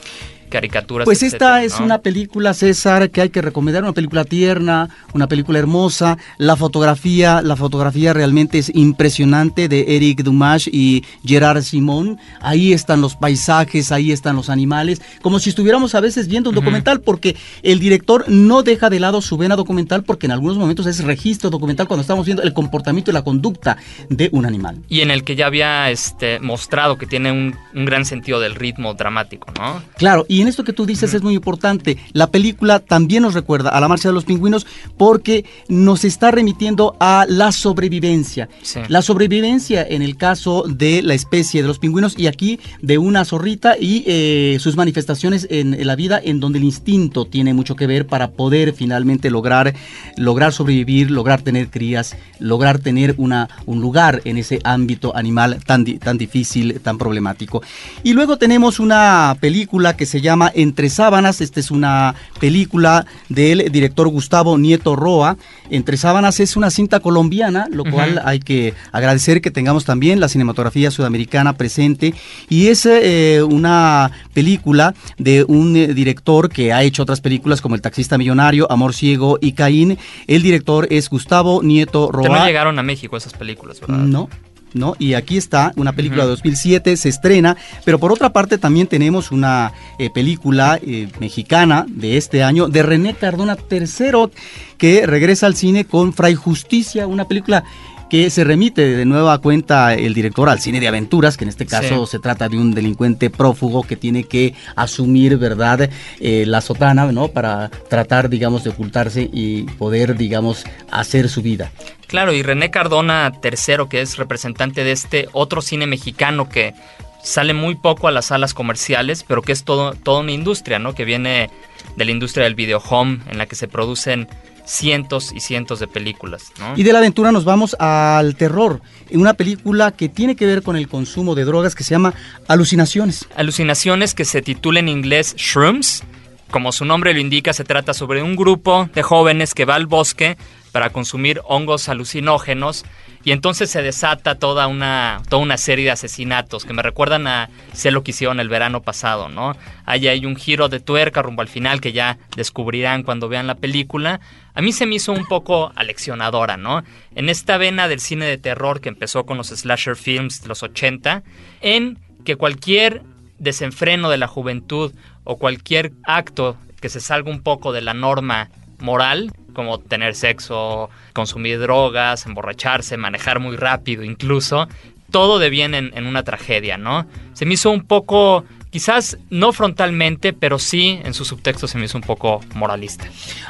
caricaturas. 0.50 1.06
Pues 1.06 1.22
esta 1.22 1.62
es 1.62 1.80
una 1.80 1.98
película, 1.98 2.52
César, 2.52 3.10
que 3.10 3.22
hay 3.22 3.30
que 3.30 3.40
recomendar, 3.40 3.82
una 3.82 3.94
película 3.94 4.24
tierna, 4.24 4.90
una 5.14 5.26
película 5.26 5.58
hermosa, 5.58 6.18
la 6.36 6.56
fotografía, 6.56 7.40
la 7.40 7.56
fotografía 7.56 8.12
realmente 8.12 8.58
es 8.58 8.70
impresionante 8.74 9.68
de 9.68 9.96
Eric 9.96 10.22
Dumas 10.22 10.66
y 10.66 11.04
Gerard 11.24 11.62
Simon, 11.62 12.18
ahí 12.40 12.72
están 12.72 13.00
los 13.00 13.16
paisajes, 13.16 13.92
ahí 13.92 14.12
están 14.12 14.36
los 14.36 14.50
animales, 14.50 15.00
como 15.22 15.38
si 15.38 15.50
estuviéramos 15.50 15.94
a 15.94 16.00
veces 16.00 16.28
viendo 16.28 16.50
un 16.50 16.56
documental, 16.56 17.00
porque 17.00 17.36
el 17.62 17.78
director 17.78 18.24
no 18.28 18.62
deja 18.62 18.90
de 18.90 19.00
lado 19.00 19.22
su 19.22 19.36
vena 19.36 19.56
documental, 19.56 20.02
porque 20.02 20.26
en 20.26 20.32
algunos 20.32 20.58
momentos 20.58 20.86
es 20.86 21.02
registro 21.04 21.48
documental 21.48 21.86
cuando 21.86 22.02
estamos 22.02 22.26
viendo 22.26 22.42
el 22.42 22.52
comportamiento 22.52 23.10
y 23.10 23.14
la 23.14 23.22
conducta 23.22 23.76
de 24.08 24.28
un 24.32 24.44
animal. 24.44 24.82
Y 24.88 25.00
en 25.00 25.10
el 25.10 25.24
que 25.24 25.36
ya 25.36 25.46
había 25.46 25.90
este, 25.90 26.40
mostrado 26.40 26.98
que 26.98 27.06
tiene 27.06 27.30
un, 27.32 27.56
un 27.74 27.84
gran 27.84 28.04
sentido 28.04 28.40
del 28.40 28.54
ritmo 28.54 28.94
dramático, 28.94 29.52
¿no? 29.58 29.82
Claro, 29.96 30.26
y 30.28 30.39
en 30.42 30.48
esto 30.48 30.64
que 30.64 30.72
tú 30.72 30.86
dices 30.86 31.14
es 31.14 31.22
muy 31.22 31.34
importante. 31.34 31.98
La 32.12 32.30
película 32.30 32.80
también 32.80 33.22
nos 33.22 33.34
recuerda 33.34 33.70
a 33.70 33.80
la 33.80 33.88
marcha 33.88 34.08
de 34.08 34.14
los 34.14 34.24
pingüinos 34.24 34.66
porque 34.96 35.44
nos 35.68 36.04
está 36.04 36.30
remitiendo 36.30 36.96
a 37.00 37.26
la 37.28 37.52
sobrevivencia. 37.52 38.48
La 38.88 39.02
sobrevivencia 39.02 39.82
en 39.82 40.02
el 40.02 40.16
caso 40.16 40.64
de 40.68 41.02
la 41.02 41.14
especie 41.14 41.62
de 41.62 41.68
los 41.68 41.78
pingüinos 41.78 42.18
y 42.18 42.26
aquí 42.26 42.60
de 42.82 42.98
una 42.98 43.24
zorrita 43.24 43.76
y 43.78 44.04
eh, 44.06 44.58
sus 44.60 44.76
manifestaciones 44.76 45.46
en, 45.50 45.86
la 45.86 45.96
vida 45.96 46.20
en 46.22 46.40
donde 46.40 46.58
el 46.58 46.64
instinto 46.64 47.24
tiene 47.24 47.54
mucho 47.54 47.76
que 47.76 47.86
ver 47.86 48.06
para 48.06 48.30
poder 48.30 48.72
finalmente 48.74 49.30
lograr, 49.30 49.74
lograr 50.16 50.52
sobrevivir, 50.52 51.10
lograr 51.10 51.42
tener 51.42 51.70
crías, 51.70 52.16
lograr 52.38 52.78
tener 52.78 53.14
una, 53.18 53.48
un 53.66 53.80
lugar 53.80 54.22
en 54.24 54.38
ese 54.38 54.60
ámbito 54.64 55.16
animal 55.16 55.62
tan, 55.64 55.84
tan 55.98 56.18
difícil, 56.18 56.80
tan 56.80 56.98
problemático. 56.98 57.62
Y 58.02 58.12
luego 58.12 58.36
tenemos 58.36 58.80
una 58.80 59.36
película 59.40 59.96
que 59.96 60.06
se 60.06 60.20
llama 60.20 60.29
llama 60.30 60.52
Entre 60.54 60.88
Sábanas. 60.90 61.40
Esta 61.40 61.60
es 61.60 61.70
una 61.70 62.14
película 62.38 63.04
del 63.28 63.70
director 63.72 64.08
Gustavo 64.08 64.56
Nieto 64.58 64.94
Roa. 64.94 65.36
Entre 65.70 65.96
Sábanas 65.96 66.38
es 66.40 66.56
una 66.56 66.70
cinta 66.70 67.00
colombiana, 67.00 67.66
lo 67.70 67.84
cual 67.84 68.20
hay 68.24 68.38
que 68.38 68.74
agradecer 68.92 69.40
que 69.40 69.50
tengamos 69.50 69.84
también 69.84 70.20
la 70.20 70.28
cinematografía 70.28 70.90
sudamericana 70.90 71.54
presente. 71.54 72.14
Y 72.48 72.68
es 72.68 72.86
eh, 72.86 73.42
una 73.42 74.12
película 74.32 74.94
de 75.18 75.44
un 75.44 75.76
eh, 75.76 75.88
director 75.94 76.48
que 76.48 76.72
ha 76.72 76.82
hecho 76.82 77.02
otras 77.02 77.20
películas 77.20 77.60
como 77.60 77.74
El 77.74 77.82
taxista 77.82 78.16
millonario, 78.18 78.70
Amor 78.70 78.94
ciego 78.94 79.38
y 79.40 79.52
Caín. 79.52 79.98
El 80.26 80.42
director 80.42 80.86
es 80.90 81.10
Gustavo 81.10 81.62
Nieto 81.62 82.10
Roa. 82.12 82.24
También 82.24 82.46
llegaron 82.46 82.78
a 82.78 82.82
México 82.82 83.16
esas 83.16 83.34
películas, 83.34 83.80
¿verdad? 83.80 83.98
No. 83.98 84.28
¿No? 84.74 84.94
Y 84.98 85.14
aquí 85.14 85.36
está, 85.36 85.72
una 85.76 85.92
película 85.92 86.24
de 86.24 86.30
2007, 86.30 86.96
se 86.96 87.08
estrena, 87.08 87.56
pero 87.84 87.98
por 87.98 88.12
otra 88.12 88.32
parte 88.32 88.58
también 88.58 88.86
tenemos 88.86 89.32
una 89.32 89.72
eh, 89.98 90.10
película 90.10 90.78
eh, 90.82 91.08
mexicana 91.20 91.86
de 91.88 92.16
este 92.16 92.42
año 92.42 92.68
de 92.68 92.82
René 92.82 93.14
Cardona 93.14 93.56
III, 93.70 94.30
que 94.78 95.06
regresa 95.06 95.46
al 95.46 95.56
cine 95.56 95.84
con 95.84 96.12
Fray 96.12 96.34
Justicia, 96.34 97.06
una 97.06 97.26
película 97.26 97.64
que 98.10 98.28
se 98.28 98.42
remite 98.42 98.96
de 98.96 99.04
nueva 99.04 99.38
cuenta 99.38 99.94
el 99.94 100.14
director 100.14 100.48
al 100.48 100.60
cine 100.60 100.80
de 100.80 100.88
aventuras, 100.88 101.36
que 101.36 101.44
en 101.44 101.48
este 101.48 101.64
caso 101.64 102.06
se 102.06 102.18
trata 102.18 102.48
de 102.48 102.58
un 102.58 102.72
delincuente 102.72 103.30
prófugo 103.30 103.84
que 103.84 103.94
tiene 103.94 104.24
que 104.24 104.54
asumir, 104.74 105.38
¿verdad?, 105.38 105.88
eh, 106.18 106.44
la 106.44 106.60
sotana, 106.60 107.10
¿no?, 107.12 107.28
para 107.28 107.70
tratar, 107.88 108.28
digamos, 108.28 108.64
de 108.64 108.70
ocultarse 108.70 109.30
y 109.32 109.62
poder, 109.62 110.16
digamos, 110.16 110.64
hacer 110.90 111.28
su 111.28 111.40
vida. 111.40 111.70
Claro, 112.08 112.32
y 112.32 112.42
René 112.42 112.72
Cardona 112.72 113.32
III, 113.42 113.86
que 113.88 114.00
es 114.00 114.16
representante 114.16 114.82
de 114.82 114.90
este 114.90 115.28
otro 115.32 115.62
cine 115.62 115.86
mexicano 115.86 116.48
que 116.48 116.74
sale 117.22 117.54
muy 117.54 117.76
poco 117.76 118.08
a 118.08 118.10
las 118.10 118.26
salas 118.26 118.54
comerciales, 118.54 119.22
pero 119.22 119.42
que 119.42 119.52
es 119.52 119.62
todo, 119.62 119.92
toda 119.94 120.20
una 120.20 120.32
industria, 120.32 120.80
¿no? 120.80 120.96
Que 120.96 121.04
viene 121.04 121.48
de 121.96 122.04
la 122.04 122.10
industria 122.10 122.44
del 122.44 122.56
video 122.56 122.78
home, 122.78 123.20
en 123.30 123.38
la 123.38 123.46
que 123.46 123.54
se 123.54 123.68
producen 123.68 124.26
cientos 124.70 125.32
y 125.34 125.40
cientos 125.40 125.80
de 125.80 125.88
películas. 125.88 126.52
Y 126.76 126.84
de 126.84 126.92
la 126.92 127.00
aventura 127.00 127.32
nos 127.32 127.44
vamos 127.44 127.74
al 127.80 128.36
terror, 128.36 128.80
en 129.08 129.20
una 129.20 129.34
película 129.34 129.90
que 129.90 130.08
tiene 130.08 130.36
que 130.36 130.46
ver 130.46 130.62
con 130.62 130.76
el 130.76 130.86
consumo 130.86 131.34
de 131.34 131.44
drogas 131.44 131.74
que 131.74 131.82
se 131.82 131.90
llama 131.90 132.14
Alucinaciones. 132.46 133.26
Alucinaciones 133.34 134.14
que 134.14 134.24
se 134.24 134.42
titula 134.42 134.78
en 134.78 134.88
inglés 134.88 135.34
Shrooms. 135.36 136.04
Como 136.50 136.72
su 136.72 136.84
nombre 136.84 137.14
lo 137.14 137.20
indica, 137.20 137.52
se 137.52 137.62
trata 137.62 137.94
sobre 137.94 138.24
un 138.24 138.34
grupo 138.34 138.88
de 138.92 139.02
jóvenes 139.02 139.54
que 139.54 139.64
va 139.64 139.76
al 139.76 139.86
bosque 139.86 140.36
para 140.72 140.90
consumir 140.90 141.40
hongos 141.44 141.88
alucinógenos 141.88 142.84
y 143.22 143.30
entonces 143.30 143.70
se 143.70 143.82
desata 143.82 144.34
toda 144.34 144.66
una, 144.66 145.22
toda 145.28 145.42
una 145.42 145.56
serie 145.56 145.84
de 145.84 145.90
asesinatos 145.92 146.64
que 146.64 146.72
me 146.72 146.82
recuerdan 146.82 147.28
a 147.28 147.50
Sé 147.72 147.92
lo 147.92 148.02
que 148.02 148.10
hicieron 148.10 148.40
el 148.40 148.48
verano 148.48 148.82
pasado, 148.82 149.28
¿no? 149.28 149.56
Ahí 149.84 150.08
hay 150.08 150.26
un 150.26 150.34
giro 150.34 150.68
de 150.68 150.80
tuerca 150.80 151.22
rumbo 151.22 151.42
al 151.42 151.48
final 151.48 151.80
que 151.80 151.92
ya 151.92 152.18
descubrirán 152.34 153.04
cuando 153.04 153.28
vean 153.28 153.46
la 153.46 153.54
película. 153.54 154.20
A 154.52 154.60
mí 154.60 154.72
se 154.72 154.86
me 154.86 154.96
hizo 154.96 155.12
un 155.12 155.26
poco 155.26 155.72
aleccionadora, 155.76 156.56
¿no? 156.56 156.82
En 157.14 157.28
esta 157.28 157.58
vena 157.58 157.86
del 157.86 158.00
cine 158.00 158.24
de 158.24 158.38
terror 158.38 158.80
que 158.80 158.88
empezó 158.88 159.24
con 159.24 159.36
los 159.36 159.48
slasher 159.48 159.94
films 159.94 160.42
de 160.42 160.48
los 160.48 160.64
80, 160.64 161.22
en 161.60 161.98
que 162.24 162.34
cualquier 162.34 163.02
desenfreno 163.38 164.10
de 164.10 164.18
la 164.18 164.26
juventud 164.26 164.92
o 165.24 165.36
cualquier 165.36 165.92
acto 166.04 166.56
que 166.80 166.88
se 166.88 167.00
salga 167.00 167.30
un 167.30 167.42
poco 167.42 167.72
de 167.72 167.82
la 167.82 167.94
norma 167.94 168.50
moral 168.78 169.32
como 169.52 169.78
tener 169.78 170.14
sexo, 170.14 170.90
consumir 171.12 171.58
drogas, 171.58 172.24
emborracharse, 172.26 172.96
manejar 172.96 173.40
muy 173.40 173.56
rápido 173.56 174.04
incluso, 174.04 174.68
todo 175.10 175.38
deviene 175.38 175.78
en, 175.78 175.90
en 175.96 176.06
una 176.06 176.22
tragedia, 176.22 176.78
¿no? 176.78 177.06
Se 177.34 177.44
me 177.44 177.54
hizo 177.54 177.70
un 177.70 177.82
poco 177.82 178.44
quizás 178.70 179.18
no 179.30 179.52
frontalmente, 179.52 180.32
pero 180.32 180.58
sí 180.58 181.00
en 181.04 181.12
su 181.14 181.24
subtexto 181.24 181.66
se 181.66 181.78
me 181.78 181.86
hizo 181.86 181.98
un 181.98 182.04
poco 182.04 182.40
moralista. 182.54 183.06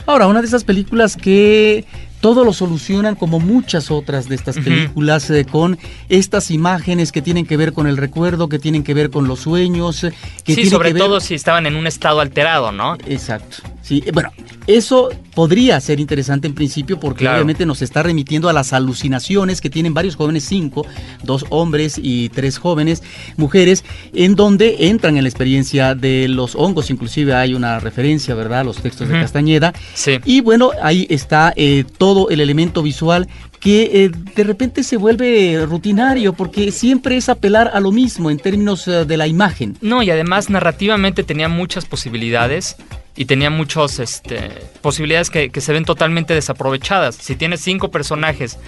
Ahora, 0.06 0.26
una 0.26 0.40
de 0.40 0.46
esas 0.46 0.64
películas 0.64 1.16
que 1.16 1.84
todo 2.20 2.44
lo 2.44 2.52
solucionan 2.52 3.14
como 3.14 3.40
muchas 3.40 3.90
otras 3.90 4.28
de 4.28 4.34
estas 4.34 4.56
películas 4.56 5.28
eh, 5.30 5.44
con 5.44 5.78
estas 6.08 6.50
imágenes 6.50 7.12
que 7.12 7.22
tienen 7.22 7.46
que 7.46 7.56
ver 7.56 7.72
con 7.72 7.86
el 7.86 7.96
recuerdo, 7.96 8.48
que 8.48 8.58
tienen 8.58 8.82
que 8.82 8.94
ver 8.94 9.10
con 9.10 9.26
los 9.26 9.40
sueños, 9.40 10.04
eh, 10.04 10.12
que 10.44 10.54
sí, 10.54 10.66
sobre 10.66 10.94
todo 10.94 11.20
si 11.20 11.34
estaban 11.34 11.66
en 11.66 11.76
un 11.76 11.86
estado 11.86 12.20
alterado, 12.20 12.72
¿no? 12.72 12.96
Exacto. 13.06 13.58
Sí, 13.82 14.02
eh, 14.06 14.12
bueno, 14.12 14.30
eso 14.66 15.08
podría 15.34 15.80
ser 15.80 16.00
interesante 16.00 16.46
en 16.46 16.54
principio 16.54 17.00
porque 17.00 17.28
obviamente 17.28 17.64
nos 17.64 17.82
está 17.82 18.02
remitiendo 18.02 18.48
a 18.48 18.52
las 18.52 18.72
alucinaciones 18.72 19.60
que 19.60 19.70
tienen 19.70 19.94
varios 19.94 20.16
jóvenes, 20.16 20.44
cinco, 20.44 20.86
dos 21.22 21.46
hombres 21.48 21.98
y 22.02 22.28
tres 22.28 22.58
jóvenes, 22.58 23.02
mujeres, 23.36 23.84
en 24.12 24.34
donde 24.34 24.88
entran 24.88 25.16
en 25.16 25.22
la 25.24 25.28
experiencia 25.28 25.94
de 25.94 26.28
los 26.28 26.54
hongos, 26.54 26.90
inclusive 26.90 27.34
hay 27.34 27.54
una 27.54 27.80
referencia, 27.80 28.34
¿verdad?, 28.34 28.60
a 28.60 28.64
los 28.64 28.78
textos 28.78 29.08
de 29.08 29.14
Castañeda. 29.14 29.72
Sí. 29.94 30.18
Y 30.24 30.40
bueno, 30.40 30.70
ahí 30.82 31.06
está 31.08 31.54
todo 31.96 32.10
todo 32.10 32.28
el 32.30 32.40
elemento 32.40 32.82
visual 32.82 33.28
que 33.60 34.04
eh, 34.04 34.10
de 34.34 34.44
repente 34.44 34.82
se 34.82 34.96
vuelve 34.96 35.64
rutinario 35.66 36.32
porque 36.32 36.72
siempre 36.72 37.16
es 37.16 37.28
apelar 37.28 37.70
a 37.74 37.80
lo 37.80 37.92
mismo 37.92 38.30
en 38.30 38.38
términos 38.38 38.88
eh, 38.88 39.04
de 39.04 39.16
la 39.18 39.26
imagen. 39.26 39.76
No, 39.82 40.02
y 40.02 40.10
además 40.10 40.48
narrativamente 40.48 41.22
tenía 41.22 41.48
muchas 41.48 41.84
posibilidades 41.84 42.76
y 43.16 43.26
tenía 43.26 43.50
muchas 43.50 43.98
este, 43.98 44.50
posibilidades 44.80 45.28
que, 45.28 45.50
se 45.60 45.72
ven 45.74 45.84
totalmente 45.84 46.32
desaprovechadas. 46.32 47.16
Si 47.16 47.36
tienes 47.36 47.60
cinco 47.60 47.90
personajes 47.90 48.58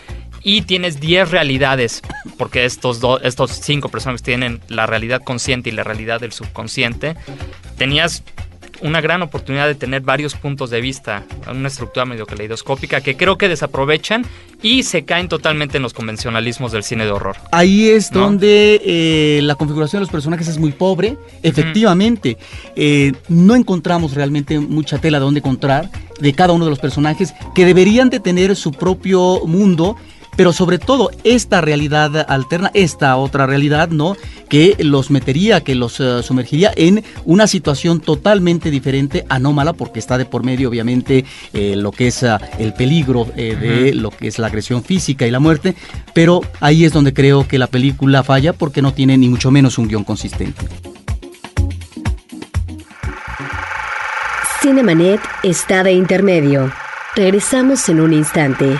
y 0.42 0.62
tienes 0.62 1.00
diez 1.00 1.30
realidades, 1.30 2.02
porque 2.36 2.66
estos, 2.66 3.00
estos 3.22 3.50
cinco 3.50 3.88
personajes 3.88 4.22
tienen 4.22 4.60
la 4.68 4.84
realidad 4.84 5.22
consciente 5.22 5.70
y 5.70 5.72
la 5.72 5.84
realidad 5.84 6.20
del 6.20 6.32
subconsciente, 6.32 7.16
tenías 7.78 8.24
una 8.82 9.00
gran 9.00 9.22
oportunidad 9.22 9.66
de 9.66 9.74
tener 9.74 10.02
varios 10.02 10.34
puntos 10.34 10.70
de 10.70 10.80
vista, 10.80 11.24
una 11.50 11.68
estructura 11.68 12.04
medio 12.04 12.26
caleidoscópica 12.26 13.00
que 13.00 13.16
creo 13.16 13.38
que 13.38 13.48
desaprovechan 13.48 14.24
y 14.62 14.82
se 14.82 15.04
caen 15.04 15.28
totalmente 15.28 15.76
en 15.76 15.82
los 15.82 15.92
convencionalismos 15.92 16.72
del 16.72 16.82
cine 16.82 17.04
de 17.04 17.10
horror. 17.10 17.36
Ahí 17.50 17.88
es 17.88 18.10
donde 18.10 18.80
eh, 18.84 19.40
la 19.42 19.54
configuración 19.54 20.00
de 20.00 20.04
los 20.04 20.12
personajes 20.12 20.48
es 20.48 20.58
muy 20.58 20.72
pobre. 20.72 21.16
Efectivamente, 21.42 22.36
eh, 22.76 23.12
no 23.28 23.54
encontramos 23.54 24.14
realmente 24.14 24.58
mucha 24.58 24.98
tela 24.98 25.18
de 25.18 25.24
dónde 25.24 25.40
encontrar 25.40 25.90
de 26.20 26.32
cada 26.32 26.52
uno 26.52 26.64
de 26.64 26.70
los 26.70 26.78
personajes 26.78 27.34
que 27.54 27.64
deberían 27.64 28.10
de 28.10 28.20
tener 28.20 28.54
su 28.54 28.72
propio 28.72 29.40
mundo 29.46 29.96
pero 30.36 30.52
sobre 30.52 30.78
todo 30.78 31.10
esta 31.24 31.60
realidad 31.60 32.26
alterna, 32.28 32.70
esta 32.74 33.16
otra 33.16 33.46
realidad, 33.46 33.88
¿no? 33.88 34.16
Que 34.48 34.76
los 34.78 35.10
metería, 35.10 35.62
que 35.62 35.74
los 35.74 36.00
eh, 36.00 36.22
sumergiría 36.22 36.72
en 36.76 37.04
una 37.24 37.46
situación 37.46 38.00
totalmente 38.00 38.70
diferente, 38.70 39.24
anómala, 39.28 39.72
porque 39.72 39.98
está 39.98 40.18
de 40.18 40.24
por 40.24 40.44
medio, 40.44 40.68
obviamente, 40.68 41.24
eh, 41.52 41.76
lo 41.76 41.90
que 41.92 42.08
es 42.08 42.22
ah, 42.22 42.40
el 42.58 42.74
peligro 42.74 43.26
eh, 43.36 43.56
de 43.56 43.94
lo 43.94 44.10
que 44.10 44.28
es 44.28 44.38
la 44.38 44.46
agresión 44.46 44.82
física 44.82 45.26
y 45.26 45.30
la 45.30 45.40
muerte, 45.40 45.74
pero 46.14 46.40
ahí 46.60 46.84
es 46.84 46.92
donde 46.92 47.12
creo 47.12 47.46
que 47.46 47.58
la 47.58 47.66
película 47.66 48.22
falla 48.22 48.52
porque 48.52 48.82
no 48.82 48.92
tiene 48.92 49.16
ni 49.18 49.28
mucho 49.28 49.50
menos 49.50 49.78
un 49.78 49.88
guion 49.88 50.04
consistente. 50.04 50.66
Cinemanet 54.60 55.20
está 55.42 55.82
de 55.82 55.92
intermedio. 55.92 56.72
Regresamos 57.16 57.88
en 57.88 58.00
un 58.00 58.12
instante 58.12 58.78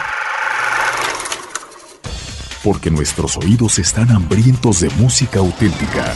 porque 2.63 2.91
nuestros 2.91 3.37
oídos 3.37 3.79
están 3.79 4.11
hambrientos 4.11 4.81
de 4.81 4.89
música 4.91 5.41
auténtica. 5.41 6.15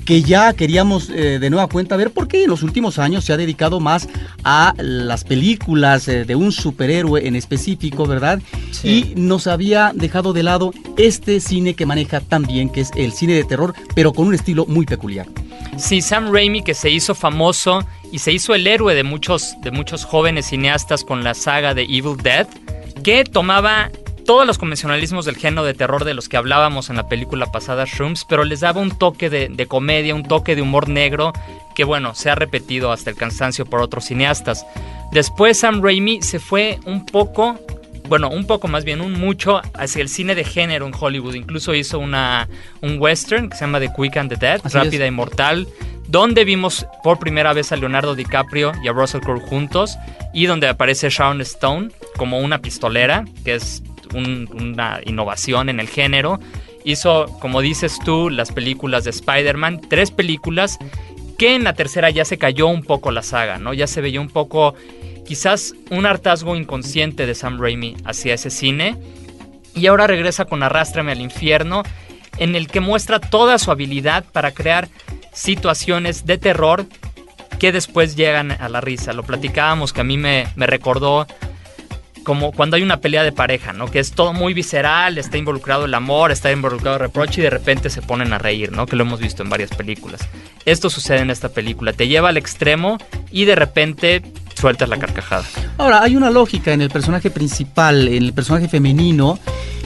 que 0.06 0.22
ya 0.22 0.54
queríamos 0.54 1.10
eh, 1.10 1.40
de 1.40 1.50
nueva 1.50 1.68
cuenta 1.68 1.96
ver 1.96 2.12
porque 2.12 2.44
en 2.44 2.50
los 2.50 2.64
últimos 2.64 3.00
años 3.00 3.24
se 3.24 3.34
ha 3.34 3.38
dedicado 3.38 3.80
más 3.80 4.08
a 4.44 4.74
las 4.78 5.24
películas 5.24 6.08
eh, 6.08 6.26
de 6.26 6.36
un 6.36 6.52
superhéroe 6.52 7.28
en 7.28 7.36
específico, 7.36 8.06
¿verdad? 8.06 8.42
Y 8.84 9.14
nos 9.16 9.48
había 9.48 9.92
dejado 9.94 10.34
de 10.34 10.44
lado 10.44 10.74
este 10.98 11.40
cine 11.40 11.74
que 11.74 11.86
maneja 11.86 12.20
tan 12.20 12.44
bien, 12.44 12.70
que 12.70 12.82
es 12.82 12.92
el 12.96 13.14
cine 13.14 13.34
de 13.34 13.44
terror, 13.44 13.74
pero 13.96 14.14
con 14.14 14.28
un 14.28 14.34
estilo 14.34 14.66
muy 14.66 14.86
peculiar. 14.86 15.28
Sí, 15.78 16.02
Sam 16.02 16.32
Raimi 16.32 16.64
que 16.64 16.74
se 16.74 16.90
hizo 16.90 17.16
famoso 17.16 17.80
y 18.12 18.20
se 18.20 18.32
hizo 18.32 18.54
el 18.54 18.68
héroe 18.68 18.94
de 18.94 19.04
muchos, 19.04 19.56
de 19.62 19.72
muchos 19.72 20.06
jóvenes 20.06 20.48
cineastas 20.48 21.04
con 21.04 21.24
la 21.24 21.34
saga 21.34 21.74
de 21.74 21.84
Evil 21.84 22.18
Dead, 22.22 22.48
que 23.04 23.24
tomaba 23.24 23.90
todos 24.26 24.48
los 24.48 24.58
convencionalismos 24.58 25.26
del 25.26 25.36
género 25.36 25.64
de 25.64 25.74
terror 25.74 26.06
de 26.06 26.14
los 26.14 26.30
que 26.30 26.38
hablábamos 26.38 26.90
en 26.90 26.96
la 26.96 27.08
película 27.08 27.52
pasada 27.52 27.86
Shrooms, 27.86 28.26
pero 28.26 28.44
les 28.44 28.62
daba 28.62 28.82
un 28.82 28.98
toque 28.98 29.30
de, 29.30 29.50
de, 29.50 29.66
comedia, 29.68 30.16
un 30.16 30.24
toque 30.24 30.56
de 30.56 30.62
humor 30.62 30.90
negro 30.90 31.34
que 31.76 31.84
bueno, 31.84 32.16
se 32.16 32.30
ha 32.30 32.36
repetido 32.36 32.92
hasta 32.92 33.10
el 33.10 33.16
cansancio 33.16 33.66
por 33.66 33.82
otros 33.82 34.06
cineastas. 34.06 34.66
Después 35.12 35.60
Sam 35.60 35.82
Raimi 35.82 36.22
se 36.22 36.40
fue 36.40 36.80
un 36.86 37.06
poco, 37.06 37.60
bueno, 38.08 38.30
un 38.30 38.46
poco 38.46 38.68
más 38.68 38.84
bien, 38.84 39.02
un 39.02 39.14
mucho 39.14 39.62
hacia 39.74 40.02
el 40.02 40.10
cine 40.10 40.36
de 40.36 40.44
género 40.44 40.88
en 40.88 40.94
Hollywood. 40.98 41.36
Incluso 41.36 41.74
hizo 41.74 42.00
una, 42.00 42.48
un 42.82 42.98
western 43.00 43.50
que 43.50 43.56
se 43.56 43.62
llama 43.62 43.80
The 43.80 43.92
Quick 43.96 44.18
and 44.18 44.30
the 44.30 44.38
Dead, 44.38 44.62
Así 44.64 44.78
Rápida 44.78 45.06
es. 45.06 45.10
y 45.10 45.12
Mortal, 45.12 45.68
donde 46.08 46.46
vimos 46.46 46.86
por 47.04 47.20
primera 47.20 47.54
vez 47.54 47.72
a 47.72 47.76
Leonardo 47.76 48.16
DiCaprio 48.16 48.72
y 48.84 48.88
a 48.88 48.92
Russell 48.92 49.22
Crowe 49.22 49.40
juntos 49.40 49.98
y 50.34 50.46
donde 50.46 50.68
aparece 50.68 51.10
Sharon 51.10 51.42
Stone 51.42 51.90
como 52.18 52.40
una 52.40 52.60
pistolera, 52.60 53.26
que 53.44 53.56
es 53.56 53.84
un- 54.14 54.50
una 54.54 55.00
innovación 55.06 55.70
en 55.70 55.80
el 55.80 55.88
género. 55.88 56.40
Hizo, 56.86 57.28
como 57.40 57.62
dices 57.62 57.98
tú, 58.04 58.30
las 58.30 58.52
películas 58.52 59.04
de 59.04 59.12
Spider-Man, 59.12 59.82
tres 59.90 60.12
películas 60.12 60.78
que 61.38 61.56
en 61.56 61.64
la 61.64 61.74
tercera 61.74 62.10
ya 62.10 62.26
se 62.26 62.38
cayó 62.38 62.68
un 62.68 62.84
poco 62.84 63.12
la 63.12 63.24
saga, 63.24 63.58
¿no? 63.58 63.74
Ya 63.74 63.88
se 63.88 64.02
veía 64.02 64.22
un 64.22 64.30
poco, 64.30 64.76
quizás 65.26 65.74
un 65.90 66.06
hartazgo 66.06 66.56
inconsciente 66.56 67.26
de 67.26 67.36
Sam 67.36 67.60
Raimi 67.60 67.96
hacia 68.06 68.34
ese 68.34 68.50
cine. 68.50 68.98
Y 69.76 69.88
ahora 69.88 70.06
regresa 70.08 70.46
con 70.46 70.62
Arrástrame 70.62 71.12
al 71.14 71.22
infierno, 71.22 71.84
en 72.38 72.56
el 72.56 72.68
que 72.68 72.80
muestra 72.80 73.20
toda 73.20 73.58
su 73.58 73.72
habilidad 73.72 74.24
para 74.32 74.52
crear 74.52 74.88
situaciones 75.34 76.26
de 76.26 76.38
terror 76.38 76.86
que 77.60 77.72
después 77.72 78.16
llegan 78.16 78.52
a 78.52 78.70
la 78.70 78.82
risa. 78.82 79.14
Lo 79.14 79.24
platicábamos 79.24 79.94
que 79.94 80.02
a 80.02 80.04
mí 80.04 80.18
me, 80.18 80.48
me 80.56 80.68
recordó 80.68 81.26
como 82.24 82.52
cuando 82.52 82.76
hay 82.78 82.84
una 82.84 82.98
pelea 82.98 83.24
de 83.24 83.32
pareja, 83.32 83.74
¿no? 83.74 83.88
Que 83.88 84.00
es 84.00 84.12
todo 84.14 84.34
muy 84.34 84.54
visceral, 84.54 85.18
está 85.18 85.38
involucrado 85.38 85.86
el 85.86 85.94
amor, 85.94 86.32
está 86.32 86.52
involucrado 86.52 86.96
el 86.96 87.02
reproche 87.02 87.42
y 87.42 87.44
de 87.44 87.50
repente 87.50 87.90
se 87.90 88.02
ponen 88.02 88.34
a 88.34 88.38
reír, 88.38 88.72
¿no? 88.72 88.86
Que 88.86 88.96
lo 88.96 89.04
hemos 89.04 89.20
visto 89.20 89.44
en 89.44 89.50
varias 89.50 89.70
películas. 89.72 90.22
Esto 90.66 90.90
sucede 90.90 91.20
en 91.20 91.30
esta 91.30 91.50
película, 91.50 91.94
te 91.94 92.08
lleva 92.08 92.30
al 92.30 92.38
extremo 92.38 92.98
y 93.32 93.46
de 93.46 93.56
repente 93.56 94.22
sueltas 94.56 94.88
la 94.90 94.98
carcajada. 94.98 95.44
Ahora, 95.78 96.02
hay 96.04 96.16
una 96.16 96.30
lógica 96.30 96.72
en 96.74 96.82
el 96.82 96.90
personaje 96.90 97.30
principal, 97.30 98.08
en 98.08 98.24
el 98.24 98.34
personaje 98.34 98.68
femenino, 98.70 99.38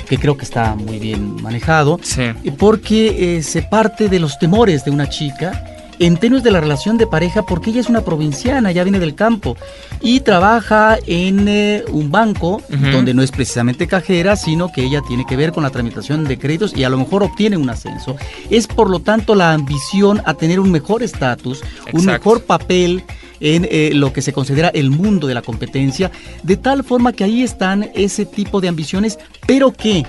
que 0.07 0.17
creo 0.17 0.37
que 0.37 0.45
está 0.45 0.75
muy 0.75 0.99
bien 0.99 1.41
manejado, 1.41 1.99
Sí. 2.03 2.31
porque 2.57 3.37
eh, 3.37 3.43
se 3.43 3.61
parte 3.63 4.07
de 4.07 4.19
los 4.19 4.37
temores 4.39 4.85
de 4.85 4.91
una 4.91 5.09
chica 5.09 5.63
en 5.99 6.17
términos 6.17 6.43
de 6.43 6.51
la 6.51 6.61
relación 6.61 6.97
de 6.97 7.07
pareja, 7.07 7.43
porque 7.43 7.71
ella 7.71 7.81
es 7.81 7.89
una 7.89 8.01
provinciana, 8.01 8.71
ya 8.71 8.83
viene 8.83 8.99
del 8.99 9.15
campo, 9.15 9.57
y 10.01 10.19
trabaja 10.19 10.97
en 11.05 11.47
eh, 11.47 11.83
un 11.91 12.11
banco 12.11 12.61
donde 12.69 13.13
no 13.13 13.21
es 13.21 13.31
precisamente 13.31 13.87
cajera, 13.87 14.35
sino 14.35 14.71
que 14.71 14.83
ella 14.83 15.01
tiene 15.07 15.25
que 15.25 15.35
ver 15.35 15.51
con 15.51 15.63
la 15.63 15.69
tramitación 15.69 16.23
de 16.25 16.37
créditos 16.37 16.75
y 16.75 16.83
a 16.83 16.89
lo 16.89 16.97
mejor 16.97 17.23
obtiene 17.23 17.57
un 17.57 17.69
ascenso. 17.69 18.15
Es 18.49 18.67
por 18.67 18.89
lo 18.89 18.99
tanto 18.99 19.35
la 19.35 19.53
ambición 19.53 20.21
a 20.25 20.33
tener 20.35 20.59
un 20.59 20.71
mejor 20.71 21.03
estatus, 21.03 21.61
un 21.93 22.05
mejor 22.05 22.43
papel 22.43 23.03
en 23.39 23.67
eh, 23.69 23.91
lo 23.93 24.13
que 24.13 24.21
se 24.21 24.33
considera 24.33 24.69
el 24.69 24.89
mundo 24.89 25.27
de 25.27 25.33
la 25.33 25.41
competencia, 25.41 26.11
de 26.43 26.57
tal 26.57 26.83
forma 26.83 27.13
que 27.13 27.23
ahí 27.23 27.43
están 27.43 27.89
ese 27.93 28.25
tipo 28.25 28.61
de 28.61 28.67
ambiciones, 28.67 29.19
pero 29.45 29.71
que 29.71 30.05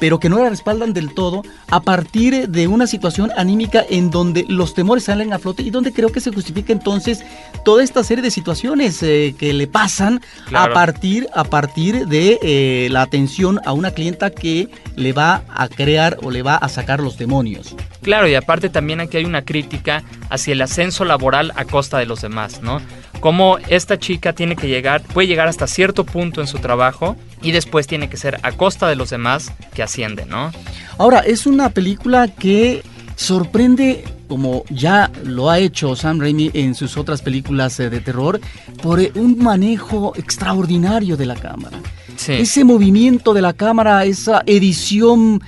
pero 0.00 0.18
que 0.18 0.28
no 0.28 0.42
la 0.42 0.50
respaldan 0.50 0.92
del 0.92 1.14
todo 1.14 1.42
a 1.68 1.80
partir 1.82 2.48
de 2.48 2.66
una 2.66 2.86
situación 2.88 3.30
anímica 3.36 3.84
en 3.88 4.10
donde 4.10 4.44
los 4.48 4.74
temores 4.74 5.04
salen 5.04 5.32
a 5.32 5.38
flote 5.38 5.62
y 5.62 5.70
donde 5.70 5.92
creo 5.92 6.08
que 6.10 6.20
se 6.20 6.32
justifica 6.32 6.72
entonces 6.72 7.22
toda 7.64 7.84
esta 7.84 8.02
serie 8.02 8.22
de 8.22 8.30
situaciones 8.32 9.00
eh, 9.02 9.34
que 9.38 9.52
le 9.52 9.66
pasan 9.68 10.20
Claro. 10.48 10.72
a 10.72 10.74
partir 10.74 11.28
a 11.34 11.44
partir 11.44 12.06
de 12.06 12.38
eh, 12.42 12.88
la 12.90 13.02
atención 13.02 13.60
a 13.64 13.72
una 13.72 13.90
clienta 13.92 14.30
que 14.30 14.68
le 14.96 15.12
va 15.12 15.42
a 15.48 15.68
crear 15.68 16.16
o 16.22 16.30
le 16.30 16.42
va 16.42 16.56
a 16.56 16.68
sacar 16.68 17.00
los 17.00 17.18
demonios. 17.18 17.76
Claro, 18.02 18.26
y 18.26 18.34
aparte 18.34 18.70
también 18.70 19.00
aquí 19.00 19.18
hay 19.18 19.24
una 19.26 19.42
crítica 19.42 20.02
hacia 20.30 20.52
el 20.52 20.62
ascenso 20.62 21.04
laboral 21.04 21.52
a 21.56 21.64
costa 21.66 21.98
de 21.98 22.06
los 22.06 22.22
demás, 22.22 22.62
¿no? 22.62 22.80
Cómo 23.20 23.58
esta 23.68 23.98
chica 23.98 24.32
tiene 24.32 24.56
que 24.56 24.66
llegar, 24.68 25.02
puede 25.02 25.28
llegar 25.28 25.46
hasta 25.46 25.66
cierto 25.66 26.04
punto 26.04 26.40
en 26.40 26.46
su 26.46 26.58
trabajo 26.58 27.16
y 27.42 27.52
después 27.52 27.86
tiene 27.86 28.08
que 28.08 28.16
ser 28.16 28.38
a 28.42 28.52
costa 28.52 28.88
de 28.88 28.96
los 28.96 29.10
demás 29.10 29.52
que 29.74 29.82
asciende, 29.82 30.26
¿no? 30.26 30.52
Ahora, 30.98 31.20
es 31.20 31.46
una 31.46 31.70
película 31.70 32.28
que 32.28 32.82
sorprende, 33.16 34.04
como 34.28 34.64
ya 34.70 35.10
lo 35.24 35.50
ha 35.50 35.58
hecho 35.58 35.94
Sam 35.96 36.20
Raimi 36.20 36.50
en 36.54 36.74
sus 36.74 36.96
otras 36.96 37.22
películas 37.22 37.78
eh, 37.80 37.90
de 37.90 38.00
terror, 38.00 38.40
por 38.82 39.00
eh, 39.00 39.12
un 39.14 39.38
manejo 39.38 40.12
extraordinario 40.16 41.16
de 41.16 41.26
la 41.26 41.36
cámara. 41.36 41.78
Sí. 42.16 42.32
Ese 42.32 42.64
movimiento 42.64 43.32
de 43.32 43.42
la 43.42 43.54
cámara, 43.54 44.04
esa 44.04 44.42
edición 44.44 45.40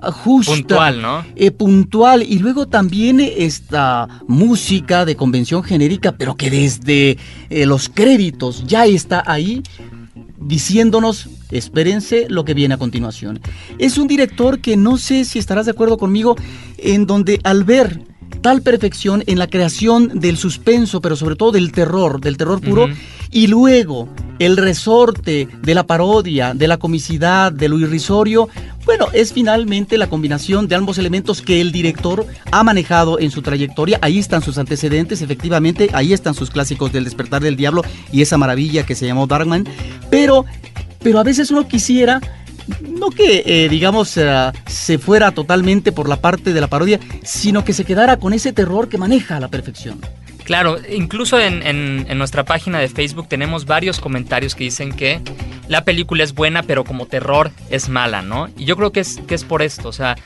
ah, 0.00 0.10
justa. 0.10 0.52
Puntual, 0.54 1.02
¿no? 1.02 1.24
eh, 1.36 1.50
puntual 1.50 2.22
y 2.22 2.38
luego 2.38 2.66
también 2.66 3.20
esta 3.20 4.08
música 4.26 5.04
de 5.04 5.16
convención 5.16 5.62
genérica, 5.62 6.12
pero 6.12 6.34
que 6.34 6.50
desde 6.50 7.18
eh, 7.50 7.66
los 7.66 7.90
créditos 7.90 8.66
ya 8.66 8.86
está 8.86 9.22
ahí 9.26 9.62
diciéndonos, 10.44 11.28
espérense 11.50 12.26
lo 12.28 12.44
que 12.44 12.54
viene 12.54 12.74
a 12.74 12.78
continuación. 12.78 13.40
Es 13.78 13.98
un 13.98 14.08
director 14.08 14.60
que 14.60 14.76
no 14.76 14.96
sé 14.98 15.24
si 15.24 15.38
estarás 15.38 15.66
de 15.66 15.72
acuerdo 15.72 15.98
conmigo, 15.98 16.36
en 16.78 17.06
donde 17.06 17.40
al 17.44 17.64
ver 17.64 18.00
tal 18.40 18.62
perfección 18.62 19.22
en 19.26 19.38
la 19.38 19.46
creación 19.46 20.20
del 20.20 20.36
suspenso, 20.36 21.00
pero 21.00 21.16
sobre 21.16 21.36
todo 21.36 21.52
del 21.52 21.72
terror, 21.72 22.20
del 22.20 22.36
terror 22.36 22.60
puro, 22.60 22.88
y 23.30 23.46
luego 23.46 24.08
el 24.38 24.56
resorte 24.56 25.48
de 25.62 25.74
la 25.74 25.86
parodia, 25.86 26.54
de 26.54 26.68
la 26.68 26.76
comicidad, 26.76 27.52
de 27.52 27.68
lo 27.68 27.78
irrisorio, 27.78 28.48
bueno, 28.84 29.06
es 29.12 29.32
finalmente 29.32 29.96
la 29.96 30.08
combinación 30.08 30.68
de 30.68 30.74
ambos 30.74 30.98
elementos 30.98 31.40
que 31.40 31.60
el 31.60 31.72
director 31.72 32.26
ha 32.50 32.62
manejado 32.62 33.18
en 33.18 33.30
su 33.30 33.40
trayectoria. 33.40 33.98
Ahí 34.02 34.18
están 34.18 34.42
sus 34.42 34.58
antecedentes, 34.58 35.22
efectivamente, 35.22 35.88
ahí 35.94 36.12
están 36.12 36.34
sus 36.34 36.50
clásicos 36.50 36.92
del 36.92 37.04
despertar 37.04 37.42
del 37.42 37.56
diablo 37.56 37.82
y 38.12 38.20
esa 38.20 38.36
maravilla 38.36 38.84
que 38.84 38.94
se 38.94 39.06
llamó 39.06 39.26
Darkman. 39.26 39.66
Pero, 40.10 40.44
pero 41.02 41.18
a 41.18 41.22
veces 41.22 41.50
uno 41.50 41.66
quisiera 41.66 42.20
no 42.80 43.10
que, 43.10 43.42
eh, 43.46 43.68
digamos, 43.68 44.16
eh, 44.16 44.52
se 44.66 44.98
fuera 44.98 45.32
totalmente 45.32 45.92
por 45.92 46.08
la 46.08 46.16
parte 46.16 46.52
de 46.52 46.60
la 46.60 46.68
parodia, 46.68 47.00
sino 47.22 47.64
que 47.64 47.72
se 47.72 47.84
quedara 47.84 48.18
con 48.18 48.32
ese 48.32 48.52
terror 48.52 48.88
que 48.88 48.98
maneja 48.98 49.36
a 49.36 49.40
la 49.40 49.48
perfección. 49.48 50.00
Claro, 50.44 50.76
incluso 50.90 51.40
en, 51.40 52.06
nuestra 52.18 52.44
página 52.44 52.78
de 52.78 52.88
Facebook 52.88 53.28
tenemos 53.28 53.64
varios 53.64 53.98
comentarios 53.98 54.54
que 54.54 54.64
dicen 54.64 54.92
que 54.92 55.20
la 55.68 55.84
película 55.84 56.22
es 56.22 56.34
buena, 56.34 56.62
pero 56.62 56.84
como 56.84 57.06
terror 57.06 57.50
es 57.70 57.88
mala, 57.88 58.20
¿no? 58.20 58.48
Y 58.58 58.66
yo 58.66 58.76
creo 58.76 58.92
que 58.92 59.00
es, 59.00 59.20
que 59.26 59.34
es 59.34 59.42
por 59.42 59.62
esto, 59.62 59.88
o 59.88 59.92
sea, 59.92 60.16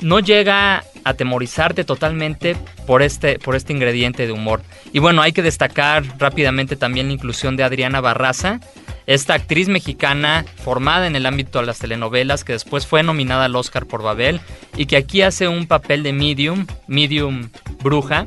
no 0.00 0.18
llega 0.18 0.78
a 0.78 0.84
atemorizarte 1.04 1.84
totalmente 1.84 2.56
por 2.86 3.02
este, 3.02 3.38
por 3.38 3.54
este 3.54 3.72
ingrediente 3.72 4.26
de 4.26 4.32
humor. 4.32 4.62
Y 4.92 4.98
bueno, 4.98 5.22
hay 5.22 5.32
que 5.32 5.42
destacar 5.42 6.02
rápidamente 6.18 6.74
también 6.74 7.06
la 7.06 7.12
inclusión 7.12 7.56
de 7.56 7.62
Adriana 7.62 8.00
Barraza, 8.00 8.60
esta 9.08 9.32
actriz 9.32 9.68
mexicana 9.68 10.44
formada 10.62 11.06
en 11.06 11.16
el 11.16 11.24
ámbito 11.24 11.60
de 11.60 11.66
las 11.66 11.78
telenovelas, 11.78 12.44
que 12.44 12.52
después 12.52 12.86
fue 12.86 13.02
nominada 13.02 13.46
al 13.46 13.56
Oscar 13.56 13.86
por 13.86 14.02
Babel 14.02 14.38
y 14.76 14.84
que 14.84 14.98
aquí 14.98 15.22
hace 15.22 15.48
un 15.48 15.66
papel 15.66 16.02
de 16.02 16.12
medium, 16.12 16.66
medium 16.86 17.48
bruja, 17.82 18.26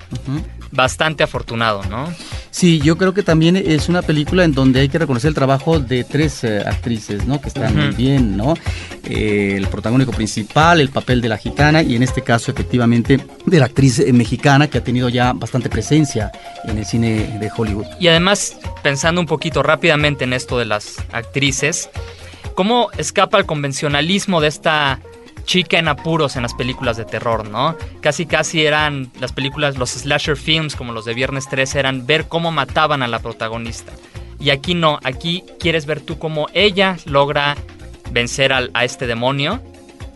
bastante 0.72 1.22
afortunado, 1.22 1.84
¿no? 1.84 2.12
Sí, 2.52 2.82
yo 2.82 2.98
creo 2.98 3.14
que 3.14 3.24
también 3.24 3.56
es 3.56 3.88
una 3.88 4.02
película 4.02 4.44
en 4.44 4.52
donde 4.52 4.82
hay 4.82 4.90
que 4.90 5.00
reconocer 5.00 5.30
el 5.30 5.36
trabajo 5.36 5.80
de 5.80 6.04
tres 6.04 6.44
eh, 6.44 6.60
actrices, 6.60 7.26
¿no? 7.26 7.40
Que 7.40 7.48
están 7.48 7.74
muy 7.76 7.96
bien, 7.96 8.36
¿no? 8.36 8.56
Eh, 9.06 9.54
el 9.56 9.68
protagónico 9.68 10.12
principal, 10.12 10.82
el 10.82 10.90
papel 10.90 11.22
de 11.22 11.30
la 11.30 11.38
gitana 11.38 11.82
y 11.82 11.96
en 11.96 12.04
este 12.04 12.22
caso 12.22 12.52
efectivamente 12.52 13.26
de 13.46 13.60
la 13.60 13.66
actriz 13.66 14.00
eh, 14.00 14.12
mexicana 14.12 14.68
que 14.68 14.78
ha 14.78 14.84
tenido 14.84 15.08
ya 15.08 15.32
bastante 15.32 15.70
presencia 15.70 16.30
en 16.66 16.78
el 16.78 16.86
cine 16.86 17.40
de 17.40 17.50
Hollywood. 17.56 17.86
Y 18.02 18.10
además, 18.10 18.58
pensando 18.84 19.22
un 19.22 19.28
poquito 19.28 19.64
rápidamente 19.64 20.26
en 20.26 20.34
esto 20.34 20.60
de 20.60 20.66
las 20.66 20.98
actrices, 21.14 21.90
¿cómo 22.54 22.90
escapa 22.98 23.38
el 23.38 23.46
convencionalismo 23.46 24.42
de 24.42 24.50
esta 24.50 25.00
chica 25.44 25.80
en 25.80 25.88
apuros 25.88 26.36
en 26.36 26.42
las 26.44 26.54
películas 26.54 26.98
de 26.98 27.06
terror, 27.06 27.48
¿no? 27.50 27.76
Casi 28.02 28.26
casi 28.26 28.66
eran 28.66 29.12
las 29.20 29.32
películas, 29.34 29.78
los 29.78 29.90
slasher 29.92 30.38
films 30.38 30.76
como 30.76 30.94
los 30.94 31.06
de 31.06 31.14
Viernes 31.14 31.48
3 31.50 31.76
eran 31.76 32.06
ver 32.08 32.28
cómo 32.28 32.52
mataban 32.52 33.04
a 33.04 33.08
la 33.08 33.20
protagonista. 33.20 33.92
Y 34.40 34.50
aquí 34.50 34.74
no, 34.74 35.00
aquí 35.04 35.44
quieres 35.60 35.86
ver 35.86 36.02
tú 36.02 36.18
cómo 36.18 36.48
ella 36.54 36.98
logra 37.06 37.56
vencer 38.12 38.52
al- 38.54 38.72
a 38.74 38.84
este 38.86 39.08
demonio 39.08 39.62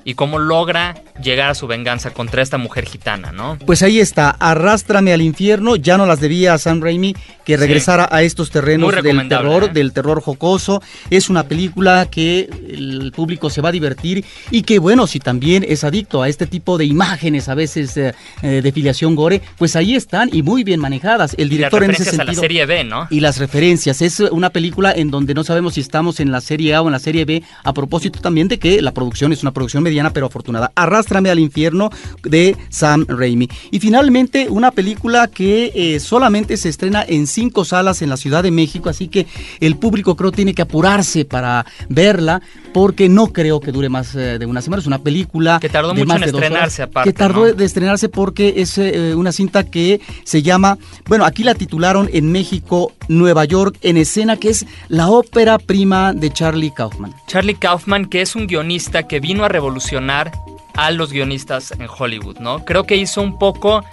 y 0.03 0.15
cómo 0.15 0.39
logra 0.39 0.95
llegar 1.21 1.49
a 1.49 1.55
su 1.55 1.67
venganza 1.67 2.11
contra 2.11 2.41
esta 2.41 2.57
mujer 2.57 2.85
gitana, 2.85 3.31
¿no? 3.31 3.57
Pues 3.65 3.83
ahí 3.83 3.99
está, 3.99 4.29
Arrástrame 4.31 5.13
al 5.13 5.21
infierno, 5.21 5.75
ya 5.75 5.97
no 5.97 6.05
las 6.05 6.19
debía 6.19 6.53
a 6.53 6.57
Sam 6.57 6.81
Raimi 6.81 7.15
que 7.43 7.57
regresara 7.57 8.09
a 8.11 8.23
estos 8.23 8.49
terrenos 8.49 8.91
del 9.03 9.27
terror, 9.29 9.65
¿eh? 9.65 9.69
del 9.71 9.93
terror 9.93 10.21
jocoso. 10.21 10.81
Es 11.09 11.29
una 11.29 11.47
película 11.47 12.07
que 12.09 12.49
el 12.67 13.11
público 13.15 13.49
se 13.49 13.61
va 13.61 13.69
a 13.69 13.71
divertir 13.71 14.25
y 14.51 14.63
que 14.63 14.79
bueno, 14.79 15.07
si 15.07 15.19
también 15.19 15.63
es 15.67 15.83
adicto 15.83 16.23
a 16.23 16.27
este 16.29 16.47
tipo 16.47 16.77
de 16.77 16.85
imágenes 16.85 17.47
a 17.47 17.55
veces 17.55 17.95
eh, 17.97 18.13
eh, 18.41 18.61
de 18.63 18.71
filiación 18.71 19.15
gore, 19.15 19.41
pues 19.57 19.75
ahí 19.75 19.95
están 19.95 20.29
y 20.33 20.41
muy 20.41 20.63
bien 20.63 20.79
manejadas. 20.79 21.35
El 21.37 21.49
director 21.49 21.81
y 21.83 21.85
en 21.85 21.91
ese 21.91 22.05
sentido 22.05 22.23
a 22.23 22.25
la 22.25 22.33
serie 22.33 22.65
B, 22.65 22.83
¿no? 22.83 23.07
y 23.09 23.19
las 23.19 23.37
referencias. 23.37 24.01
Es 24.01 24.19
una 24.19 24.49
película 24.49 24.91
en 24.91 25.11
donde 25.11 25.33
no 25.33 25.43
sabemos 25.43 25.75
si 25.75 25.81
estamos 25.81 26.19
en 26.19 26.31
la 26.31 26.41
serie 26.41 26.73
A 26.73 26.81
o 26.81 26.87
en 26.87 26.93
la 26.93 26.99
serie 26.99 27.25
B, 27.25 27.43
a 27.63 27.73
propósito 27.73 28.19
también 28.19 28.47
de 28.47 28.59
que 28.59 28.81
la 28.81 28.91
producción 28.91 29.31
es 29.31 29.43
una 29.43 29.51
producción 29.51 29.83
mediana 29.83 30.11
pero 30.11 30.25
afortunada. 30.25 30.71
Arrástrame 30.75 31.04
al 31.05 31.39
infierno 31.39 31.89
de 32.23 32.55
Sam 32.69 33.05
Raimi. 33.07 33.47
Y 33.71 33.79
finalmente 33.79 34.47
una 34.49 34.71
película 34.71 35.27
que 35.27 35.71
eh, 35.73 35.99
solamente 35.99 36.57
se 36.57 36.69
estrena 36.69 37.03
en 37.07 37.27
cinco 37.27 37.63
salas 37.63 38.01
en 38.01 38.09
la 38.09 38.17
Ciudad 38.17 38.43
de 38.43 38.51
México, 38.51 38.89
así 38.89 39.07
que 39.07 39.27
el 39.59 39.77
público 39.77 40.15
creo 40.15 40.31
tiene 40.31 40.53
que 40.53 40.61
apurarse 40.61 41.25
para 41.25 41.65
verla 41.89 42.41
porque 42.73 43.07
no 43.07 43.27
creo 43.27 43.59
que 43.59 43.71
dure 43.71 43.87
más 43.89 44.15
eh, 44.15 44.37
de 44.37 44.45
una 44.45 44.61
semana. 44.61 44.81
Es 44.81 44.87
una 44.87 44.99
película 44.99 45.59
Que 45.61 45.69
tardó 45.69 45.89
de 45.89 45.93
mucho 45.95 46.07
más 46.07 46.17
en 46.17 46.25
de 46.25 46.31
dos 46.31 46.39
horas, 46.39 46.49
estrenarse, 46.49 46.83
aparte, 46.83 47.09
Que 47.09 47.17
tardó 47.17 47.47
¿no? 47.47 47.53
de 47.53 47.65
estrenarse 47.65 48.09
porque 48.09 48.55
es 48.57 48.77
eh, 48.77 49.15
una 49.15 49.31
cinta 49.31 49.63
que 49.63 50.01
se 50.23 50.41
llama, 50.41 50.77
bueno, 51.07 51.25
aquí 51.25 51.43
la 51.43 51.55
titularon 51.55 52.09
en 52.11 52.31
México, 52.31 52.93
Nueva 53.07 53.45
York, 53.45 53.77
en 53.81 53.97
escena, 53.97 54.37
que 54.37 54.49
es 54.49 54.65
la 54.89 55.09
ópera 55.09 55.57
prima 55.57 56.13
de 56.13 56.31
Charlie 56.31 56.71
Kaufman. 56.71 57.13
Charlie 57.27 57.55
Kaufman, 57.55 58.05
que 58.07 58.21
es 58.21 58.35
un 58.35 58.47
guionista 58.47 59.03
que 59.03 59.19
vino 59.19 59.45
a 59.45 59.47
revolucionar 59.47 60.31
a 60.75 60.91
los 60.91 61.11
guionistas 61.11 61.71
en 61.71 61.87
Hollywood, 61.87 62.39
¿no? 62.39 62.65
Creo 62.65 62.85
que 62.85 62.95
hizo 62.95 63.21
un 63.21 63.37
poco, 63.37 63.83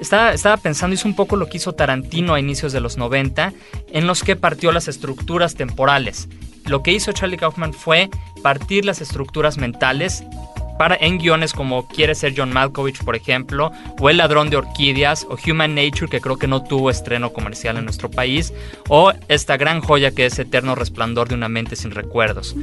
estaba, 0.00 0.32
estaba 0.32 0.56
pensando, 0.56 0.94
hizo 0.94 1.08
un 1.08 1.16
poco 1.16 1.36
lo 1.36 1.48
que 1.48 1.58
hizo 1.58 1.72
Tarantino 1.72 2.34
a 2.34 2.40
inicios 2.40 2.72
de 2.72 2.80
los 2.80 2.96
90, 2.96 3.52
en 3.92 4.06
los 4.06 4.22
que 4.22 4.36
partió 4.36 4.72
las 4.72 4.88
estructuras 4.88 5.54
temporales. 5.54 6.28
Lo 6.66 6.82
que 6.82 6.92
hizo 6.92 7.12
Charlie 7.12 7.38
Kaufman 7.38 7.72
fue 7.72 8.08
partir 8.42 8.84
las 8.84 9.00
estructuras 9.00 9.58
mentales 9.58 10.24
para, 10.78 10.96
en 10.96 11.18
guiones 11.18 11.52
como 11.52 11.86
Quiere 11.86 12.14
ser 12.14 12.34
John 12.36 12.52
Malkovich, 12.52 13.04
por 13.04 13.14
ejemplo, 13.14 13.72
o 14.00 14.10
El 14.10 14.16
ladrón 14.16 14.50
de 14.50 14.56
orquídeas, 14.56 15.26
o 15.28 15.36
Human 15.46 15.74
Nature, 15.74 16.08
que 16.08 16.20
creo 16.20 16.38
que 16.38 16.48
no 16.48 16.62
tuvo 16.64 16.90
estreno 16.90 17.32
comercial 17.32 17.76
en 17.76 17.84
nuestro 17.84 18.10
país, 18.10 18.52
o 18.88 19.12
esta 19.28 19.56
gran 19.56 19.80
joya 19.80 20.12
que 20.12 20.26
es 20.26 20.38
Eterno 20.38 20.74
Resplandor 20.74 21.28
de 21.28 21.34
una 21.34 21.48
mente 21.48 21.76
sin 21.76 21.90
recuerdos. 21.90 22.56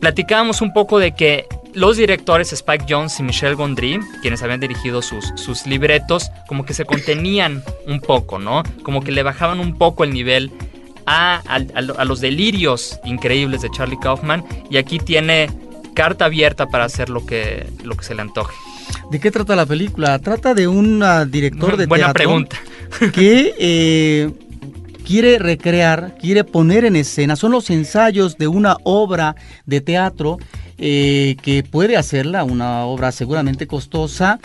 Platicábamos 0.00 0.60
un 0.60 0.72
poco 0.72 0.98
de 0.98 1.12
que 1.14 1.46
los 1.74 1.96
directores 1.96 2.52
Spike 2.52 2.86
Jones 2.88 3.18
y 3.20 3.22
Michel 3.22 3.54
Gondry, 3.56 3.98
quienes 4.22 4.42
habían 4.42 4.60
dirigido 4.60 5.02
sus, 5.02 5.32
sus 5.36 5.66
libretos, 5.66 6.30
como 6.46 6.64
que 6.64 6.74
se 6.74 6.84
contenían 6.84 7.62
un 7.86 8.00
poco, 8.00 8.38
¿no? 8.38 8.62
Como 8.82 9.02
que 9.02 9.12
le 9.12 9.22
bajaban 9.22 9.60
un 9.60 9.76
poco 9.76 10.04
el 10.04 10.12
nivel 10.12 10.50
a, 11.06 11.42
a- 11.46 11.56
a 11.98 12.04
los 12.04 12.20
delirios 12.20 12.98
increíbles 13.04 13.62
de 13.62 13.70
Charlie 13.70 13.98
Kaufman 13.98 14.44
y 14.70 14.76
aquí 14.78 14.98
tiene 14.98 15.50
carta 15.94 16.26
abierta 16.26 16.66
para 16.66 16.84
hacer 16.84 17.08
lo 17.10 17.24
que, 17.26 17.66
lo 17.84 17.94
que 17.96 18.04
se 18.04 18.14
le 18.14 18.22
antoje. 18.22 18.54
¿De 19.10 19.20
qué 19.20 19.30
trata 19.30 19.54
la 19.56 19.66
película? 19.66 20.18
Trata 20.18 20.52
de 20.54 20.66
un 20.68 21.02
ah, 21.02 21.24
director 21.24 21.76
de 21.76 21.86
Buena 21.86 22.06
teatro 22.06 22.18
pregunta. 22.18 22.56
que 23.12 23.54
eh, 23.58 24.30
quiere 25.06 25.38
recrear, 25.38 26.16
quiere 26.20 26.42
poner 26.42 26.84
en 26.84 26.96
escena, 26.96 27.36
son 27.36 27.52
los 27.52 27.70
ensayos 27.70 28.36
de 28.38 28.48
una 28.48 28.76
obra 28.82 29.36
de 29.64 29.80
teatro 29.80 30.38
eh, 30.78 31.36
que 31.42 31.62
puede 31.62 31.96
hacerla, 31.96 32.42
una 32.42 32.84
obra 32.86 33.12
seguramente 33.12 33.68
costosa, 33.68 34.40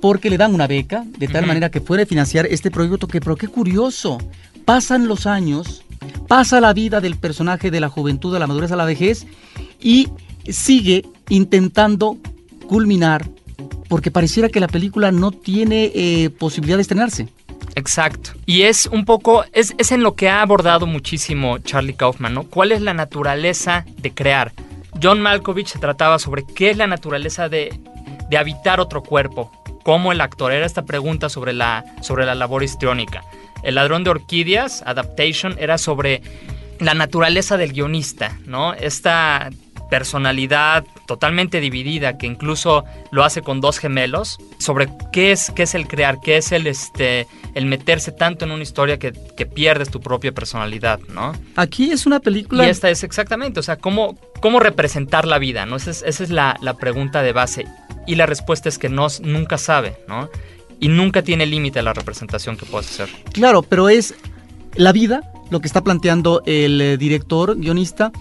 porque 0.00 0.30
le 0.30 0.36
dan 0.36 0.52
una 0.52 0.66
beca, 0.66 1.04
de 1.16 1.28
tal 1.28 1.46
manera 1.46 1.70
que 1.70 1.80
puede 1.80 2.06
financiar 2.06 2.46
este 2.46 2.72
proyecto 2.72 3.06
que, 3.06 3.20
pero 3.20 3.36
qué 3.36 3.46
curioso, 3.46 4.18
pasan 4.64 5.06
los 5.06 5.26
años, 5.26 5.84
pasa 6.26 6.60
la 6.60 6.72
vida 6.72 7.00
del 7.00 7.16
personaje 7.16 7.70
de 7.70 7.80
la 7.80 7.88
juventud 7.88 8.34
a 8.34 8.40
la 8.40 8.48
madurez 8.48 8.72
a 8.72 8.76
la 8.76 8.84
vejez 8.84 9.28
y 9.80 10.08
sigue 10.48 11.04
intentando 11.28 12.18
culminar 12.66 13.30
porque 13.88 14.10
pareciera 14.10 14.48
que 14.48 14.58
la 14.58 14.66
película 14.66 15.12
no 15.12 15.30
tiene 15.30 15.92
eh, 15.94 16.30
posibilidad 16.30 16.78
de 16.78 16.82
estrenarse. 16.82 17.28
Exacto. 17.76 18.30
Y 18.46 18.62
es 18.62 18.86
un 18.86 19.04
poco, 19.04 19.44
es, 19.52 19.74
es 19.78 19.92
en 19.92 20.02
lo 20.02 20.14
que 20.14 20.28
ha 20.28 20.42
abordado 20.42 20.86
muchísimo 20.86 21.58
Charlie 21.58 21.94
Kaufman, 21.94 22.34
¿no? 22.34 22.44
¿Cuál 22.44 22.72
es 22.72 22.80
la 22.80 22.94
naturaleza 22.94 23.84
de 23.98 24.12
crear? 24.12 24.52
John 25.02 25.20
Malkovich 25.20 25.68
se 25.68 25.78
trataba 25.78 26.18
sobre 26.18 26.44
qué 26.44 26.70
es 26.70 26.76
la 26.76 26.86
naturaleza 26.86 27.48
de, 27.48 27.78
de 28.30 28.38
habitar 28.38 28.80
otro 28.80 29.02
cuerpo, 29.02 29.50
cómo 29.82 30.12
el 30.12 30.20
actor. 30.20 30.52
Era 30.52 30.66
esta 30.66 30.84
pregunta 30.84 31.28
sobre 31.28 31.52
la, 31.52 31.84
sobre 32.00 32.26
la 32.26 32.34
labor 32.34 32.62
histriónica. 32.62 33.22
El 33.62 33.76
ladrón 33.76 34.04
de 34.04 34.10
orquídeas, 34.10 34.82
Adaptation, 34.86 35.56
era 35.58 35.78
sobre 35.78 36.22
la 36.78 36.94
naturaleza 36.94 37.56
del 37.56 37.72
guionista, 37.72 38.38
¿no? 38.46 38.74
Esta 38.74 39.50
personalidad 39.90 40.84
totalmente 41.06 41.60
dividida 41.60 42.16
que 42.18 42.26
incluso 42.26 42.84
lo 43.10 43.24
hace 43.24 43.42
con 43.42 43.60
dos 43.60 43.78
gemelos 43.78 44.38
sobre 44.58 44.88
qué 45.12 45.32
es 45.32 45.50
qué 45.54 45.64
es 45.64 45.74
el 45.74 45.86
crear 45.86 46.20
qué 46.20 46.36
es 46.36 46.52
el 46.52 46.66
este 46.66 47.26
el 47.54 47.66
meterse 47.66 48.12
tanto 48.12 48.44
en 48.44 48.50
una 48.50 48.62
historia 48.62 48.98
que, 48.98 49.12
que 49.36 49.46
pierdes 49.46 49.90
tu 49.90 50.00
propia 50.00 50.32
personalidad 50.32 51.00
no 51.08 51.32
Aquí 51.56 51.90
es 51.92 52.06
una 52.06 52.20
película... 52.20 52.66
y 52.66 52.70
esta 52.70 52.90
es 52.90 53.04
exactamente 53.04 53.60
o 53.60 53.62
sea 53.62 53.76
cómo 53.76 54.18
cómo 54.40 54.60
representar 54.60 55.26
la 55.26 55.38
vida 55.38 55.66
no 55.66 55.76
esa 55.76 55.90
es, 55.90 56.02
esa 56.06 56.24
es 56.24 56.30
la, 56.30 56.56
la 56.60 56.74
pregunta 56.74 57.22
de 57.22 57.32
base. 57.32 57.66
Y 58.06 58.16
la 58.16 58.26
respuesta 58.26 58.68
es 58.68 58.78
que 58.78 58.88
no 58.88 59.06
nunca 59.22 59.56
sabe 59.58 59.96
no 60.08 60.28
y 60.80 60.88
nunca 60.88 61.22
tiene 61.22 61.46
límite 61.46 61.82
la 61.82 61.92
representación 61.92 62.56
que 62.56 62.66
puedes 62.66 62.90
hacer. 62.90 63.08
Claro, 63.32 63.62
pero 63.62 63.88
es 63.88 64.14
la 64.74 64.92
vida, 64.92 65.32
lo 65.50 65.60
que 65.60 65.66
está 65.66 65.82
planteando 65.82 66.42
el 66.46 66.80
eh, 66.80 66.96
director, 66.96 67.56
guionista, 67.56 68.12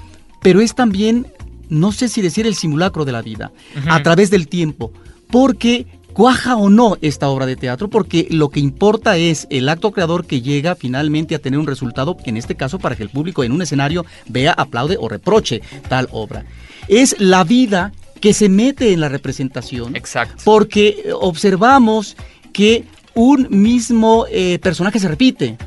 pero 0.42 0.62
es 0.62 0.76
también, 0.76 1.28
no 1.70 1.92
sé 1.92 2.08
si 2.08 2.22
decir 2.22 2.46
el 2.48 2.56
simulacro 2.56 3.06
de 3.06 3.12
la 3.12 3.22
vida, 3.22 3.52
a 3.88 4.02
través 4.04 4.30
del 4.30 4.48
tiempo, 4.48 4.92
porque 5.30 5.88
cuaja 6.14 6.56
o 6.56 6.70
no 6.70 6.98
esta 7.02 7.28
obra 7.30 7.46
de 7.46 7.56
teatro, 7.56 7.90
porque 7.90 8.28
lo 8.30 8.50
que 8.50 8.60
importa 8.60 9.18
es 9.18 9.48
el 9.50 9.68
acto 9.68 9.92
creador 9.92 10.26
que 10.26 10.42
llega 10.42 10.76
finalmente 10.76 11.36
a 11.36 11.40
tener 11.40 11.60
un 11.60 11.68
resultado, 11.68 12.16
en 12.26 12.38
este 12.38 12.56
caso 12.56 12.80
para 12.80 12.96
que 12.96 13.04
el 13.04 13.10
público 13.10 13.44
en 13.44 13.52
un 13.52 13.62
escenario 13.62 14.06
vea, 14.28 14.54
aplaude 14.54 14.98
o 15.00 15.10
reproche 15.10 15.62
tal 15.90 16.08
obra. 16.12 16.46
Es 16.88 17.16
la 17.20 17.44
vida 17.44 17.92
que 18.22 18.34
se 18.34 18.48
mete 18.48 18.94
en 18.94 19.02
la 19.02 19.10
representación 19.10 19.96
exacto 19.96 20.44
porque 20.46 21.12
observamos 21.20 22.16
que 22.54 22.86
un 23.16 23.48
mismo 23.50 24.26
eh, 24.32 24.60
personaje 24.60 25.00
se 25.00 25.08
repite. 25.08 25.58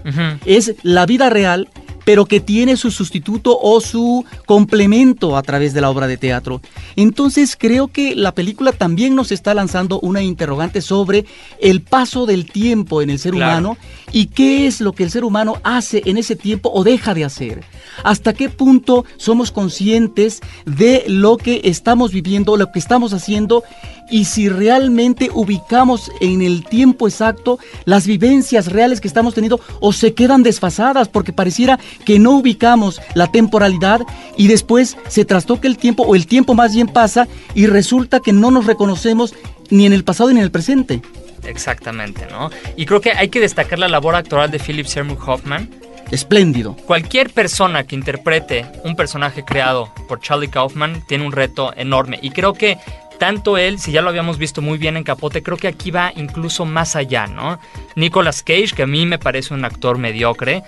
Es 0.45 0.75
la 0.83 1.07
vida 1.07 1.31
real, 1.31 1.69
pero 2.07 2.25
que 2.25 2.39
tiene 2.39 2.77
su 2.77 2.93
sustituto 2.93 3.59
o 3.61 3.81
su 3.81 4.25
complemento 4.47 5.37
a 5.37 5.43
través 5.43 5.75
de 5.75 5.81
la 5.81 5.91
obra 5.91 6.07
de 6.07 6.17
teatro. 6.17 6.61
Entonces 6.95 7.57
creo 7.59 7.89
que 7.89 8.15
la 8.15 8.33
película 8.33 8.71
también 8.71 9.17
nos 9.17 9.33
está 9.33 9.55
lanzando 9.55 9.99
una 9.99 10.23
interrogante 10.23 10.83
sobre 10.83 11.25
el 11.61 11.83
paso 11.83 12.25
del 12.25 12.47
tiempo 12.49 13.03
en 13.03 13.11
el 13.11 13.19
ser 13.19 13.33
Claro. 13.33 13.51
humano 13.51 13.79
y 14.13 14.27
qué 14.27 14.69
es 14.69 14.81
lo 14.81 14.93
que 14.93 15.03
el 15.03 15.11
ser 15.11 15.25
humano 15.25 15.57
hace 15.65 16.01
en 16.07 16.17
ese 16.17 16.37
tiempo 16.37 16.71
o 16.73 16.85
deja 16.85 17.13
de 17.13 17.25
hacer. 17.25 17.65
Hasta 18.05 18.35
qué 18.35 18.51
punto 18.51 19.05
somos 19.17 19.51
conscientes 19.51 20.41
de 20.65 21.03
lo 21.09 21.37
que 21.39 21.63
estamos 21.65 22.13
viviendo, 22.13 22.57
lo 22.57 22.71
que 22.71 22.79
estamos 22.79 23.15
haciendo 23.15 23.65
y 24.09 24.27
si 24.27 24.49
realmente 24.49 25.31
ubicamos 25.35 26.13
en 26.21 26.41
el 26.41 26.65
tiempo 26.65 27.09
exacto 27.09 27.59
las 27.85 28.07
vivencias 28.07 28.67
reales 28.71 29.01
que 29.01 29.09
estamos 29.09 29.35
teniendo 29.35 29.61
o 29.81 29.93
se 29.93 30.15
quedan 30.15 30.45
desfasadas 30.45 31.09
porque 31.09 31.33
pareciera 31.33 31.81
que 32.05 32.19
no 32.19 32.33
ubicamos 32.33 33.01
la 33.15 33.31
temporalidad 33.31 34.03
y 34.37 34.49
después 34.49 34.97
se 35.09 35.25
trastoca 35.25 35.69
el 35.69 35.79
tiempo 35.79 36.03
o 36.03 36.15
el 36.15 36.27
tiempo 36.27 36.55
más 36.55 36.75
bien 36.75 36.89
pasa 36.89 37.27
y 37.55 37.67
resulta 37.67 38.21
que 38.21 38.33
no 38.33 38.51
nos 38.51 38.67
reconocemos 38.67 39.35
ni 39.71 39.87
en 39.87 39.93
el 39.93 40.05
pasado 40.05 40.31
ni 40.31 40.39
en 40.39 40.45
el 40.45 40.51
presente. 40.51 41.03
exactamente 41.45 42.27
no 42.31 42.51
y 42.77 42.87
creo 42.87 43.01
que 43.01 43.13
hay 43.13 43.29
que 43.29 43.41
destacar 43.41 43.79
la 43.79 43.89
labor 43.89 44.15
actoral 44.15 44.51
de 44.51 44.59
Philip 44.59 44.87
Seymour 44.87 45.19
Hoffman 45.27 45.69
Espléndido. 46.11 46.77
Cualquier 46.87 47.31
persona 47.31 47.85
que 47.85 47.97
interprete 47.97 48.65
un 48.85 48.95
personaje 48.95 49.45
creado 49.45 49.93
por 50.09 50.21
Charlie 50.21 50.49
Kaufman 50.49 51.03
tiene 51.09 51.27
un 51.27 51.33
reto 51.33 51.73
enorme. 51.77 52.19
Y 52.23 52.31
creo 52.31 52.53
que 52.53 52.79
tanto 53.19 53.57
él, 53.57 53.79
si 53.79 53.93
ya 53.93 54.03
lo 54.03 54.11
habíamos 54.11 54.39
visto 54.39 54.63
muy 54.63 54.79
bien 54.79 54.97
en 54.97 55.03
Capote, 55.03 55.43
creo 55.43 55.57
que 55.57 55.69
aquí 55.69 55.91
va 55.91 56.13
incluso 56.15 56.65
más 56.65 56.95
allá, 56.95 57.27
¿no? 57.27 57.59
Nicolas 57.97 58.43
Cage, 58.43 58.73
que 58.77 58.83
a 58.83 58.87
mí 58.87 59.05
me 59.05 59.19
parece 59.19 59.55
un 59.55 59.65
actor 59.65 59.99
mediocre, 59.99 60.63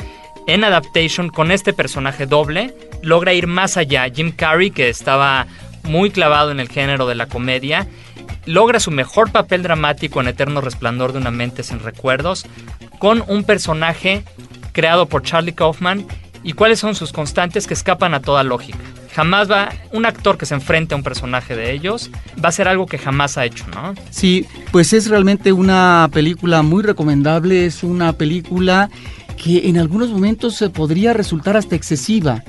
en 0.49 0.65
Adaptation 0.65 1.29
con 1.29 1.53
este 1.53 1.75
personaje 1.75 2.27
doble, 2.27 2.75
logra 3.03 3.35
ir 3.35 3.47
más 3.47 3.77
allá. 3.77 4.09
Jim 4.09 4.33
Carrey, 4.33 4.71
que 4.71 4.89
estaba 4.89 5.47
muy 5.85 6.11
clavado 6.11 6.51
en 6.51 6.59
el 6.59 6.71
género 6.71 7.07
de 7.07 7.15
la 7.15 7.27
comedia, 7.27 7.87
logra 8.47 8.81
su 8.81 8.91
mejor 8.91 9.31
papel 9.31 9.63
dramático 9.63 10.23
en 10.23 10.29
Eterno 10.29 10.63
Resplandor 10.63 11.13
de 11.13 11.19
una 11.19 11.31
mente 11.31 11.63
sin 11.63 11.81
recuerdos, 11.81 12.47
con 12.99 13.23
un 13.29 13.45
personaje 13.45 14.25
creado 14.73 15.07
por 15.07 15.23
Charlie 15.23 15.53
Kaufman 15.53 16.07
y 16.43 16.55
cuáles 16.55 16.79
son 16.79 16.95
sus 16.95 17.13
constantes 17.13 17.67
que 17.67 17.75
escapan 17.75 18.15
a 18.15 18.21
toda 18.21 18.43
lógica. 18.43 18.79
jamás 19.15 19.51
va, 19.51 19.69
un 19.93 20.07
actor 20.07 20.39
que 20.39 20.47
se 20.47 20.55
enfrente 20.55 20.95
a 20.95 20.97
un 20.97 21.03
personaje 21.03 21.57
de 21.57 21.73
ellos, 21.73 22.11
va 22.43 22.49
a 22.49 22.53
ser 22.53 22.69
algo 22.69 22.87
que 22.87 22.97
jamás 22.97 23.37
ha 23.37 23.45
hecho, 23.45 23.67
¿no? 23.75 23.95
Sí, 24.11 24.47
pues 24.71 24.93
es 24.93 25.11
realmente 25.11 25.53
una 25.53 26.09
película 26.11 26.63
muy 26.63 26.83
recomendable, 26.83 27.67
es 27.67 27.83
una 27.83 28.13
película 28.13 28.89
que 29.43 29.69
en 29.69 29.79
algunos 29.79 30.11
momentos 30.11 30.57
se 30.57 30.69
podría 30.69 31.13
resultar 31.13 31.57
hasta 31.57 31.77
excesiva. 31.77 32.43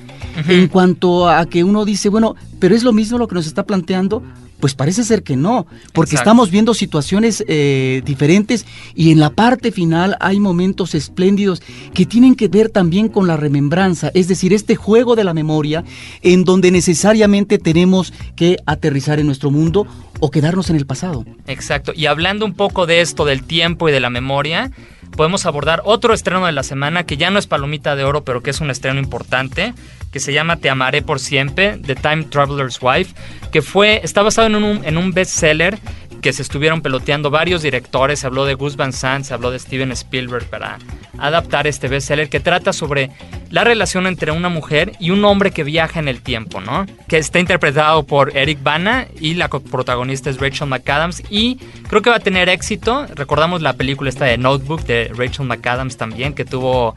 En 0.47 0.67
cuanto 0.67 1.27
a 1.27 1.45
que 1.47 1.63
uno 1.63 1.85
dice, 1.85 2.09
bueno, 2.09 2.35
pero 2.59 2.75
es 2.75 2.83
lo 2.83 2.93
mismo 2.93 3.17
lo 3.17 3.27
que 3.27 3.35
nos 3.35 3.47
está 3.47 3.63
planteando, 3.63 4.23
pues 4.59 4.73
parece 4.73 5.03
ser 5.03 5.23
que 5.23 5.35
no, 5.35 5.67
porque 5.93 6.15
estamos 6.15 6.51
viendo 6.51 6.73
situaciones 6.73 7.43
eh, 7.47 8.01
diferentes 8.05 8.65
y 8.93 9.11
en 9.11 9.19
la 9.19 9.29
parte 9.29 9.71
final 9.71 10.17
hay 10.19 10.39
momentos 10.39 10.95
espléndidos 10.95 11.61
que 11.93 12.05
tienen 12.05 12.35
que 12.35 12.47
ver 12.47 12.69
también 12.69 13.07
con 13.07 13.27
la 13.27 13.37
remembranza, 13.37 14.11
es 14.13 14.27
decir, 14.27 14.53
este 14.53 14.75
juego 14.75 15.15
de 15.15 15.23
la 15.23 15.33
memoria 15.33 15.83
en 16.21 16.43
donde 16.43 16.71
necesariamente 16.71 17.57
tenemos 17.57 18.13
que 18.35 18.57
aterrizar 18.65 19.19
en 19.19 19.27
nuestro 19.27 19.51
mundo 19.51 19.87
o 20.19 20.31
quedarnos 20.31 20.69
en 20.69 20.75
el 20.75 20.85
pasado. 20.85 21.25
Exacto, 21.47 21.93
y 21.95 22.07
hablando 22.07 22.45
un 22.45 22.53
poco 22.53 22.85
de 22.85 23.01
esto, 23.01 23.23
del 23.25 23.43
tiempo 23.43 23.87
y 23.87 23.91
de 23.93 24.01
la 24.01 24.09
memoria, 24.09 24.71
podemos 25.19 25.45
abordar 25.45 25.81
otro 25.83 26.13
estreno 26.13 26.45
de 26.45 26.53
la 26.53 26.63
semana 26.63 27.05
que 27.05 27.17
ya 27.17 27.29
no 27.29 27.39
es 27.39 27.45
Palomita 27.45 27.97
de 27.97 28.05
Oro, 28.05 28.23
pero 28.23 28.41
que 28.41 28.51
es 28.51 28.61
un 28.61 28.69
estreno 28.69 29.01
importante, 29.01 29.73
que 30.13 30.21
se 30.21 30.31
llama 30.31 30.55
Te 30.55 30.69
amaré 30.69 31.01
por 31.01 31.19
siempre, 31.19 31.77
The 31.77 31.95
Time 31.95 32.23
Traveler's 32.23 32.79
Wife, 32.81 33.13
que 33.51 33.61
fue, 33.61 33.99
está 34.01 34.21
basado 34.21 34.47
en 34.47 34.55
un, 34.55 34.85
en 34.85 34.97
un 34.97 35.11
bestseller 35.11 35.77
que 36.21 36.33
se 36.33 36.41
estuvieron 36.41 36.81
peloteando 36.81 37.29
varios 37.29 37.61
directores, 37.61 38.19
se 38.19 38.27
habló 38.27 38.45
de 38.45 38.53
Gus 38.53 38.75
Van 38.75 38.93
Sant, 38.93 39.25
se 39.25 39.33
habló 39.33 39.51
de 39.51 39.59
Steven 39.59 39.91
Spielberg 39.91 40.45
para 40.49 40.77
adaptar 41.17 41.67
este 41.67 41.87
bestseller 41.87 42.29
que 42.29 42.39
trata 42.39 42.73
sobre 42.73 43.09
la 43.49 43.63
relación 43.63 44.07
entre 44.07 44.31
una 44.31 44.49
mujer 44.49 44.93
y 44.99 45.11
un 45.11 45.23
hombre 45.25 45.51
que 45.51 45.63
viaja 45.63 45.99
en 45.99 46.07
el 46.07 46.21
tiempo, 46.21 46.61
¿no? 46.61 46.85
Que 47.07 47.17
está 47.17 47.39
interpretado 47.39 48.03
por 48.03 48.35
Eric 48.37 48.61
Bana 48.61 49.07
y 49.19 49.33
la 49.33 49.49
protagonista 49.49 50.29
es 50.29 50.39
Rachel 50.39 50.67
McAdams 50.67 51.23
y 51.29 51.57
creo 51.87 52.01
que 52.01 52.09
va 52.09 52.17
a 52.17 52.21
tener 52.21 52.49
éxito. 52.49 53.07
Recordamos 53.15 53.61
la 53.61 53.73
película 53.73 54.09
esta 54.09 54.25
de 54.25 54.37
Notebook 54.37 54.83
de 54.83 55.11
Rachel 55.15 55.47
McAdams 55.47 55.97
también 55.97 56.33
que 56.33 56.45
tuvo 56.45 56.95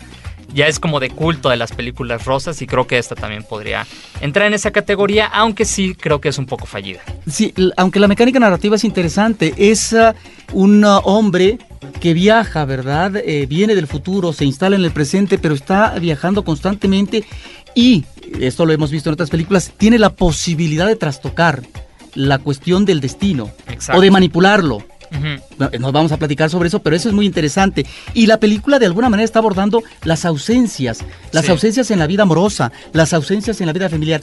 ya 0.54 0.66
es 0.66 0.78
como 0.78 1.00
de 1.00 1.10
culto 1.10 1.48
de 1.48 1.56
las 1.56 1.72
películas 1.72 2.24
rosas 2.24 2.60
y 2.62 2.66
creo 2.66 2.86
que 2.86 2.98
esta 2.98 3.14
también 3.14 3.42
podría 3.42 3.86
entrar 4.20 4.46
en 4.46 4.54
esa 4.54 4.70
categoría, 4.70 5.26
aunque 5.26 5.64
sí 5.64 5.94
creo 5.94 6.20
que 6.20 6.28
es 6.28 6.38
un 6.38 6.46
poco 6.46 6.66
fallida. 6.66 7.00
Sí, 7.28 7.54
aunque 7.76 8.00
la 8.00 8.08
mecánica 8.08 8.38
narrativa 8.38 8.76
es 8.76 8.84
interesante, 8.84 9.54
es 9.56 9.92
uh, 9.92 10.12
un 10.52 10.84
uh, 10.84 11.00
hombre 11.04 11.58
que 12.00 12.14
viaja, 12.14 12.64
¿verdad? 12.64 13.16
Eh, 13.16 13.46
viene 13.46 13.74
del 13.74 13.86
futuro, 13.86 14.32
se 14.32 14.44
instala 14.44 14.76
en 14.76 14.84
el 14.84 14.92
presente, 14.92 15.38
pero 15.38 15.54
está 15.54 15.98
viajando 15.98 16.44
constantemente 16.44 17.24
y, 17.74 18.04
esto 18.40 18.66
lo 18.66 18.72
hemos 18.72 18.90
visto 18.90 19.08
en 19.08 19.14
otras 19.14 19.30
películas, 19.30 19.72
tiene 19.76 19.98
la 19.98 20.10
posibilidad 20.10 20.86
de 20.86 20.96
trastocar 20.96 21.62
la 22.14 22.38
cuestión 22.38 22.84
del 22.84 23.00
destino 23.00 23.50
o 23.92 24.00
de 24.00 24.10
manipularlo. 24.10 24.84
Nos 25.78 25.92
vamos 25.92 26.12
a 26.12 26.16
platicar 26.16 26.50
sobre 26.50 26.68
eso, 26.68 26.80
pero 26.80 26.96
eso 26.96 27.08
es 27.08 27.14
muy 27.14 27.26
interesante. 27.26 27.86
Y 28.14 28.26
la 28.26 28.38
película 28.38 28.78
de 28.78 28.86
alguna 28.86 29.08
manera 29.08 29.24
está 29.24 29.38
abordando 29.38 29.82
las 30.04 30.24
ausencias, 30.24 31.04
las 31.32 31.48
ausencias 31.48 31.90
en 31.90 31.98
la 31.98 32.06
vida 32.06 32.22
amorosa, 32.22 32.72
las 32.92 33.12
ausencias 33.12 33.60
en 33.60 33.66
la 33.66 33.72
vida 33.72 33.88
familiar. 33.88 34.22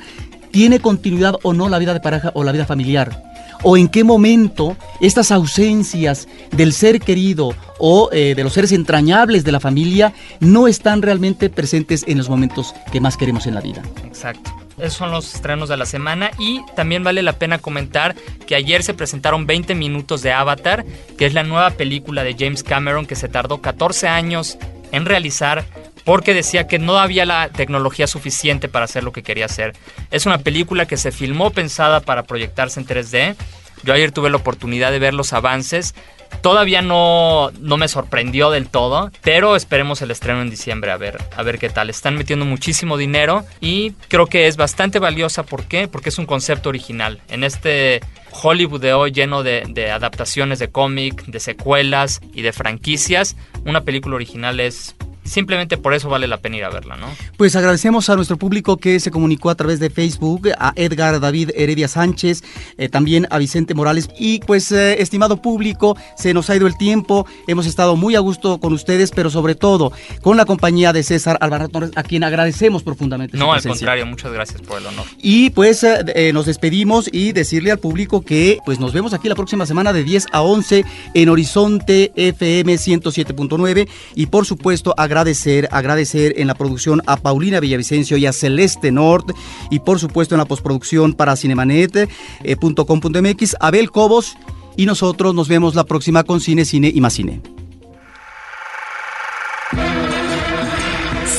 ¿Tiene 0.51 0.79
continuidad 0.79 1.35
o 1.43 1.53
no 1.53 1.69
la 1.69 1.77
vida 1.77 1.93
de 1.93 1.99
pareja 1.99 2.31
o 2.33 2.43
la 2.43 2.51
vida 2.51 2.65
familiar? 2.65 3.23
¿O 3.61 3.77
en 3.77 3.89
qué 3.89 4.03
momento 4.03 4.77
estas 5.01 5.31
ausencias 5.31 6.27
del 6.51 6.73
ser 6.73 6.99
querido 6.99 7.53
o 7.77 8.09
eh, 8.11 8.33
de 8.35 8.43
los 8.43 8.53
seres 8.53 8.71
entrañables 8.71 9.43
de 9.43 9.51
la 9.51 9.59
familia 9.59 10.13
no 10.39 10.67
están 10.67 11.01
realmente 11.01 11.49
presentes 11.49 12.05
en 12.07 12.17
los 12.17 12.29
momentos 12.29 12.73
que 12.91 13.01
más 13.01 13.17
queremos 13.17 13.47
en 13.47 13.55
la 13.55 13.61
vida? 13.61 13.83
Exacto. 14.05 14.68
Esos 14.79 14.93
son 14.93 15.11
los 15.11 15.35
estrenos 15.35 15.69
de 15.69 15.77
la 15.77 15.85
semana 15.85 16.31
y 16.39 16.61
también 16.75 17.03
vale 17.03 17.21
la 17.21 17.33
pena 17.33 17.59
comentar 17.59 18.15
que 18.47 18.55
ayer 18.55 18.83
se 18.83 18.93
presentaron 18.93 19.45
20 19.45 19.75
minutos 19.75 20.21
de 20.21 20.31
Avatar, 20.31 20.85
que 21.17 21.25
es 21.25 21.33
la 21.33 21.43
nueva 21.43 21.71
película 21.71 22.23
de 22.23 22.35
James 22.37 22.63
Cameron 22.63 23.05
que 23.05 23.15
se 23.15 23.27
tardó 23.27 23.61
14 23.61 24.07
años 24.07 24.57
en 24.91 25.05
realizar 25.05 25.65
porque 26.05 26.33
decía 26.33 26.67
que 26.67 26.79
no 26.79 26.97
había 26.97 27.25
la 27.25 27.49
tecnología 27.49 28.07
suficiente 28.07 28.67
para 28.67 28.85
hacer 28.85 29.03
lo 29.03 29.11
que 29.11 29.21
quería 29.21 29.45
hacer. 29.45 29.73
Es 30.09 30.25
una 30.25 30.39
película 30.39 30.87
que 30.87 30.97
se 30.97 31.11
filmó 31.11 31.51
pensada 31.51 31.99
para 31.99 32.23
proyectarse 32.23 32.79
en 32.79 32.87
3D. 32.87 33.35
Yo 33.83 33.93
ayer 33.93 34.11
tuve 34.11 34.29
la 34.29 34.37
oportunidad 34.37 34.91
de 34.91 34.99
ver 34.99 35.13
los 35.13 35.33
avances 35.33 35.93
Todavía 36.41 36.81
no, 36.81 37.51
no 37.59 37.75
me 37.75 37.89
sorprendió 37.89 38.49
del 38.49 38.69
todo, 38.69 39.11
pero 39.21 39.57
esperemos 39.57 40.01
el 40.01 40.11
estreno 40.11 40.41
en 40.41 40.49
diciembre 40.49 40.89
a 40.91 40.95
ver, 40.95 41.17
a 41.35 41.43
ver 41.43 41.59
qué 41.59 41.69
tal. 41.69 41.89
Están 41.89 42.15
metiendo 42.15 42.45
muchísimo 42.45 42.95
dinero 42.95 43.43
y 43.59 43.91
creo 44.07 44.25
que 44.25 44.47
es 44.47 44.55
bastante 44.55 44.99
valiosa. 44.99 45.43
¿Por 45.43 45.65
qué? 45.65 45.89
Porque 45.89 46.09
es 46.09 46.17
un 46.17 46.25
concepto 46.25 46.69
original. 46.69 47.19
En 47.27 47.43
este 47.43 47.99
Hollywood 48.41 48.79
de 48.79 48.93
hoy 48.93 49.11
lleno 49.11 49.43
de, 49.43 49.65
de 49.67 49.91
adaptaciones 49.91 50.59
de 50.59 50.69
cómic, 50.69 51.25
de 51.25 51.41
secuelas 51.41 52.21
y 52.33 52.41
de 52.41 52.53
franquicias, 52.53 53.35
una 53.65 53.81
película 53.81 54.15
original 54.15 54.61
es 54.61 54.95
simplemente 55.29 55.77
por 55.77 55.93
eso 55.93 56.09
vale 56.09 56.27
la 56.27 56.37
pena 56.37 56.57
ir 56.57 56.63
a 56.63 56.69
verla, 56.69 56.97
¿no? 56.97 57.07
Pues 57.37 57.55
agradecemos 57.55 58.09
a 58.09 58.15
nuestro 58.15 58.37
público 58.37 58.77
que 58.77 58.99
se 58.99 59.11
comunicó 59.11 59.49
a 59.49 59.55
través 59.55 59.79
de 59.79 59.89
Facebook, 59.89 60.49
a 60.57 60.73
Edgar 60.75 61.19
David 61.19 61.51
Heredia 61.55 61.87
Sánchez, 61.87 62.43
eh, 62.77 62.89
también 62.89 63.27
a 63.29 63.37
Vicente 63.37 63.73
Morales 63.73 64.09
y 64.17 64.39
pues 64.39 64.71
eh, 64.71 65.01
estimado 65.01 65.41
público, 65.41 65.95
se 66.17 66.33
nos 66.33 66.49
ha 66.49 66.55
ido 66.55 66.67
el 66.67 66.77
tiempo, 66.77 67.27
hemos 67.47 67.65
estado 67.65 67.95
muy 67.95 68.15
a 68.15 68.19
gusto 68.19 68.59
con 68.59 68.73
ustedes, 68.73 69.11
pero 69.11 69.29
sobre 69.29 69.55
todo 69.55 69.91
con 70.21 70.35
la 70.35 70.45
compañía 70.45 70.93
de 70.93 71.03
César 71.03 71.37
Alvarado 71.41 71.69
Torres, 71.69 71.91
a 71.95 72.03
quien 72.03 72.23
agradecemos 72.23 72.83
profundamente. 72.83 73.37
No, 73.37 73.53
al 73.53 73.61
contrario, 73.61 74.05
muchas 74.05 74.31
gracias 74.31 74.61
por 74.61 74.79
el 74.79 74.87
honor. 74.87 75.05
Y 75.21 75.51
pues 75.51 75.83
eh, 75.83 76.31
nos 76.33 76.47
despedimos 76.47 77.09
y 77.11 77.33
decirle 77.33 77.71
al 77.71 77.79
público 77.79 78.21
que 78.21 78.57
pues 78.65 78.79
nos 78.79 78.93
vemos 78.93 79.13
aquí 79.13 79.29
la 79.29 79.35
próxima 79.35 79.65
semana 79.65 79.93
de 79.93 80.03
10 80.03 80.27
a 80.31 80.41
11 80.41 80.85
en 81.13 81.29
Horizonte 81.29 82.11
FM 82.15 82.73
107.9 82.75 83.87
y 84.15 84.25
por 84.25 84.45
supuesto 84.45 84.93
agradecemos 84.97 85.18
agradecer, 85.19 85.67
agradecer 85.71 86.33
en 86.37 86.47
la 86.47 86.55
producción 86.55 87.01
a 87.05 87.17
Paulina 87.17 87.59
Villavicencio 87.59 88.15
y 88.17 88.25
a 88.25 88.31
Celeste 88.31 88.89
Nord 88.91 89.25
y 89.69 89.79
por 89.79 89.99
supuesto 89.99 90.35
en 90.35 90.39
la 90.39 90.45
postproducción 90.45 91.13
para 91.13 91.35
cinemanet.com.mx, 91.35 93.57
Abel 93.59 93.91
Cobos 93.91 94.37
y 94.77 94.85
nosotros 94.85 95.35
nos 95.35 95.49
vemos 95.49 95.75
la 95.75 95.83
próxima 95.83 96.23
con 96.23 96.39
Cine, 96.39 96.63
Cine 96.63 96.89
y 96.93 97.01
más 97.01 97.11
Cine. 97.13 97.41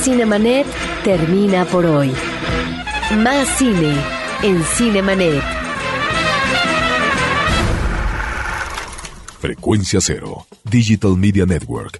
Cinemanet 0.03 0.67
termina 1.03 1.65
por 1.65 1.85
hoy. 1.85 2.11
Más 3.17 3.47
cine 3.57 3.95
en 4.43 4.63
Cinemanet. 4.63 5.43
Frecuencia 9.39 9.99
Cero, 10.01 10.45
Digital 10.63 11.17
Media 11.17 11.47
Network, 11.47 11.99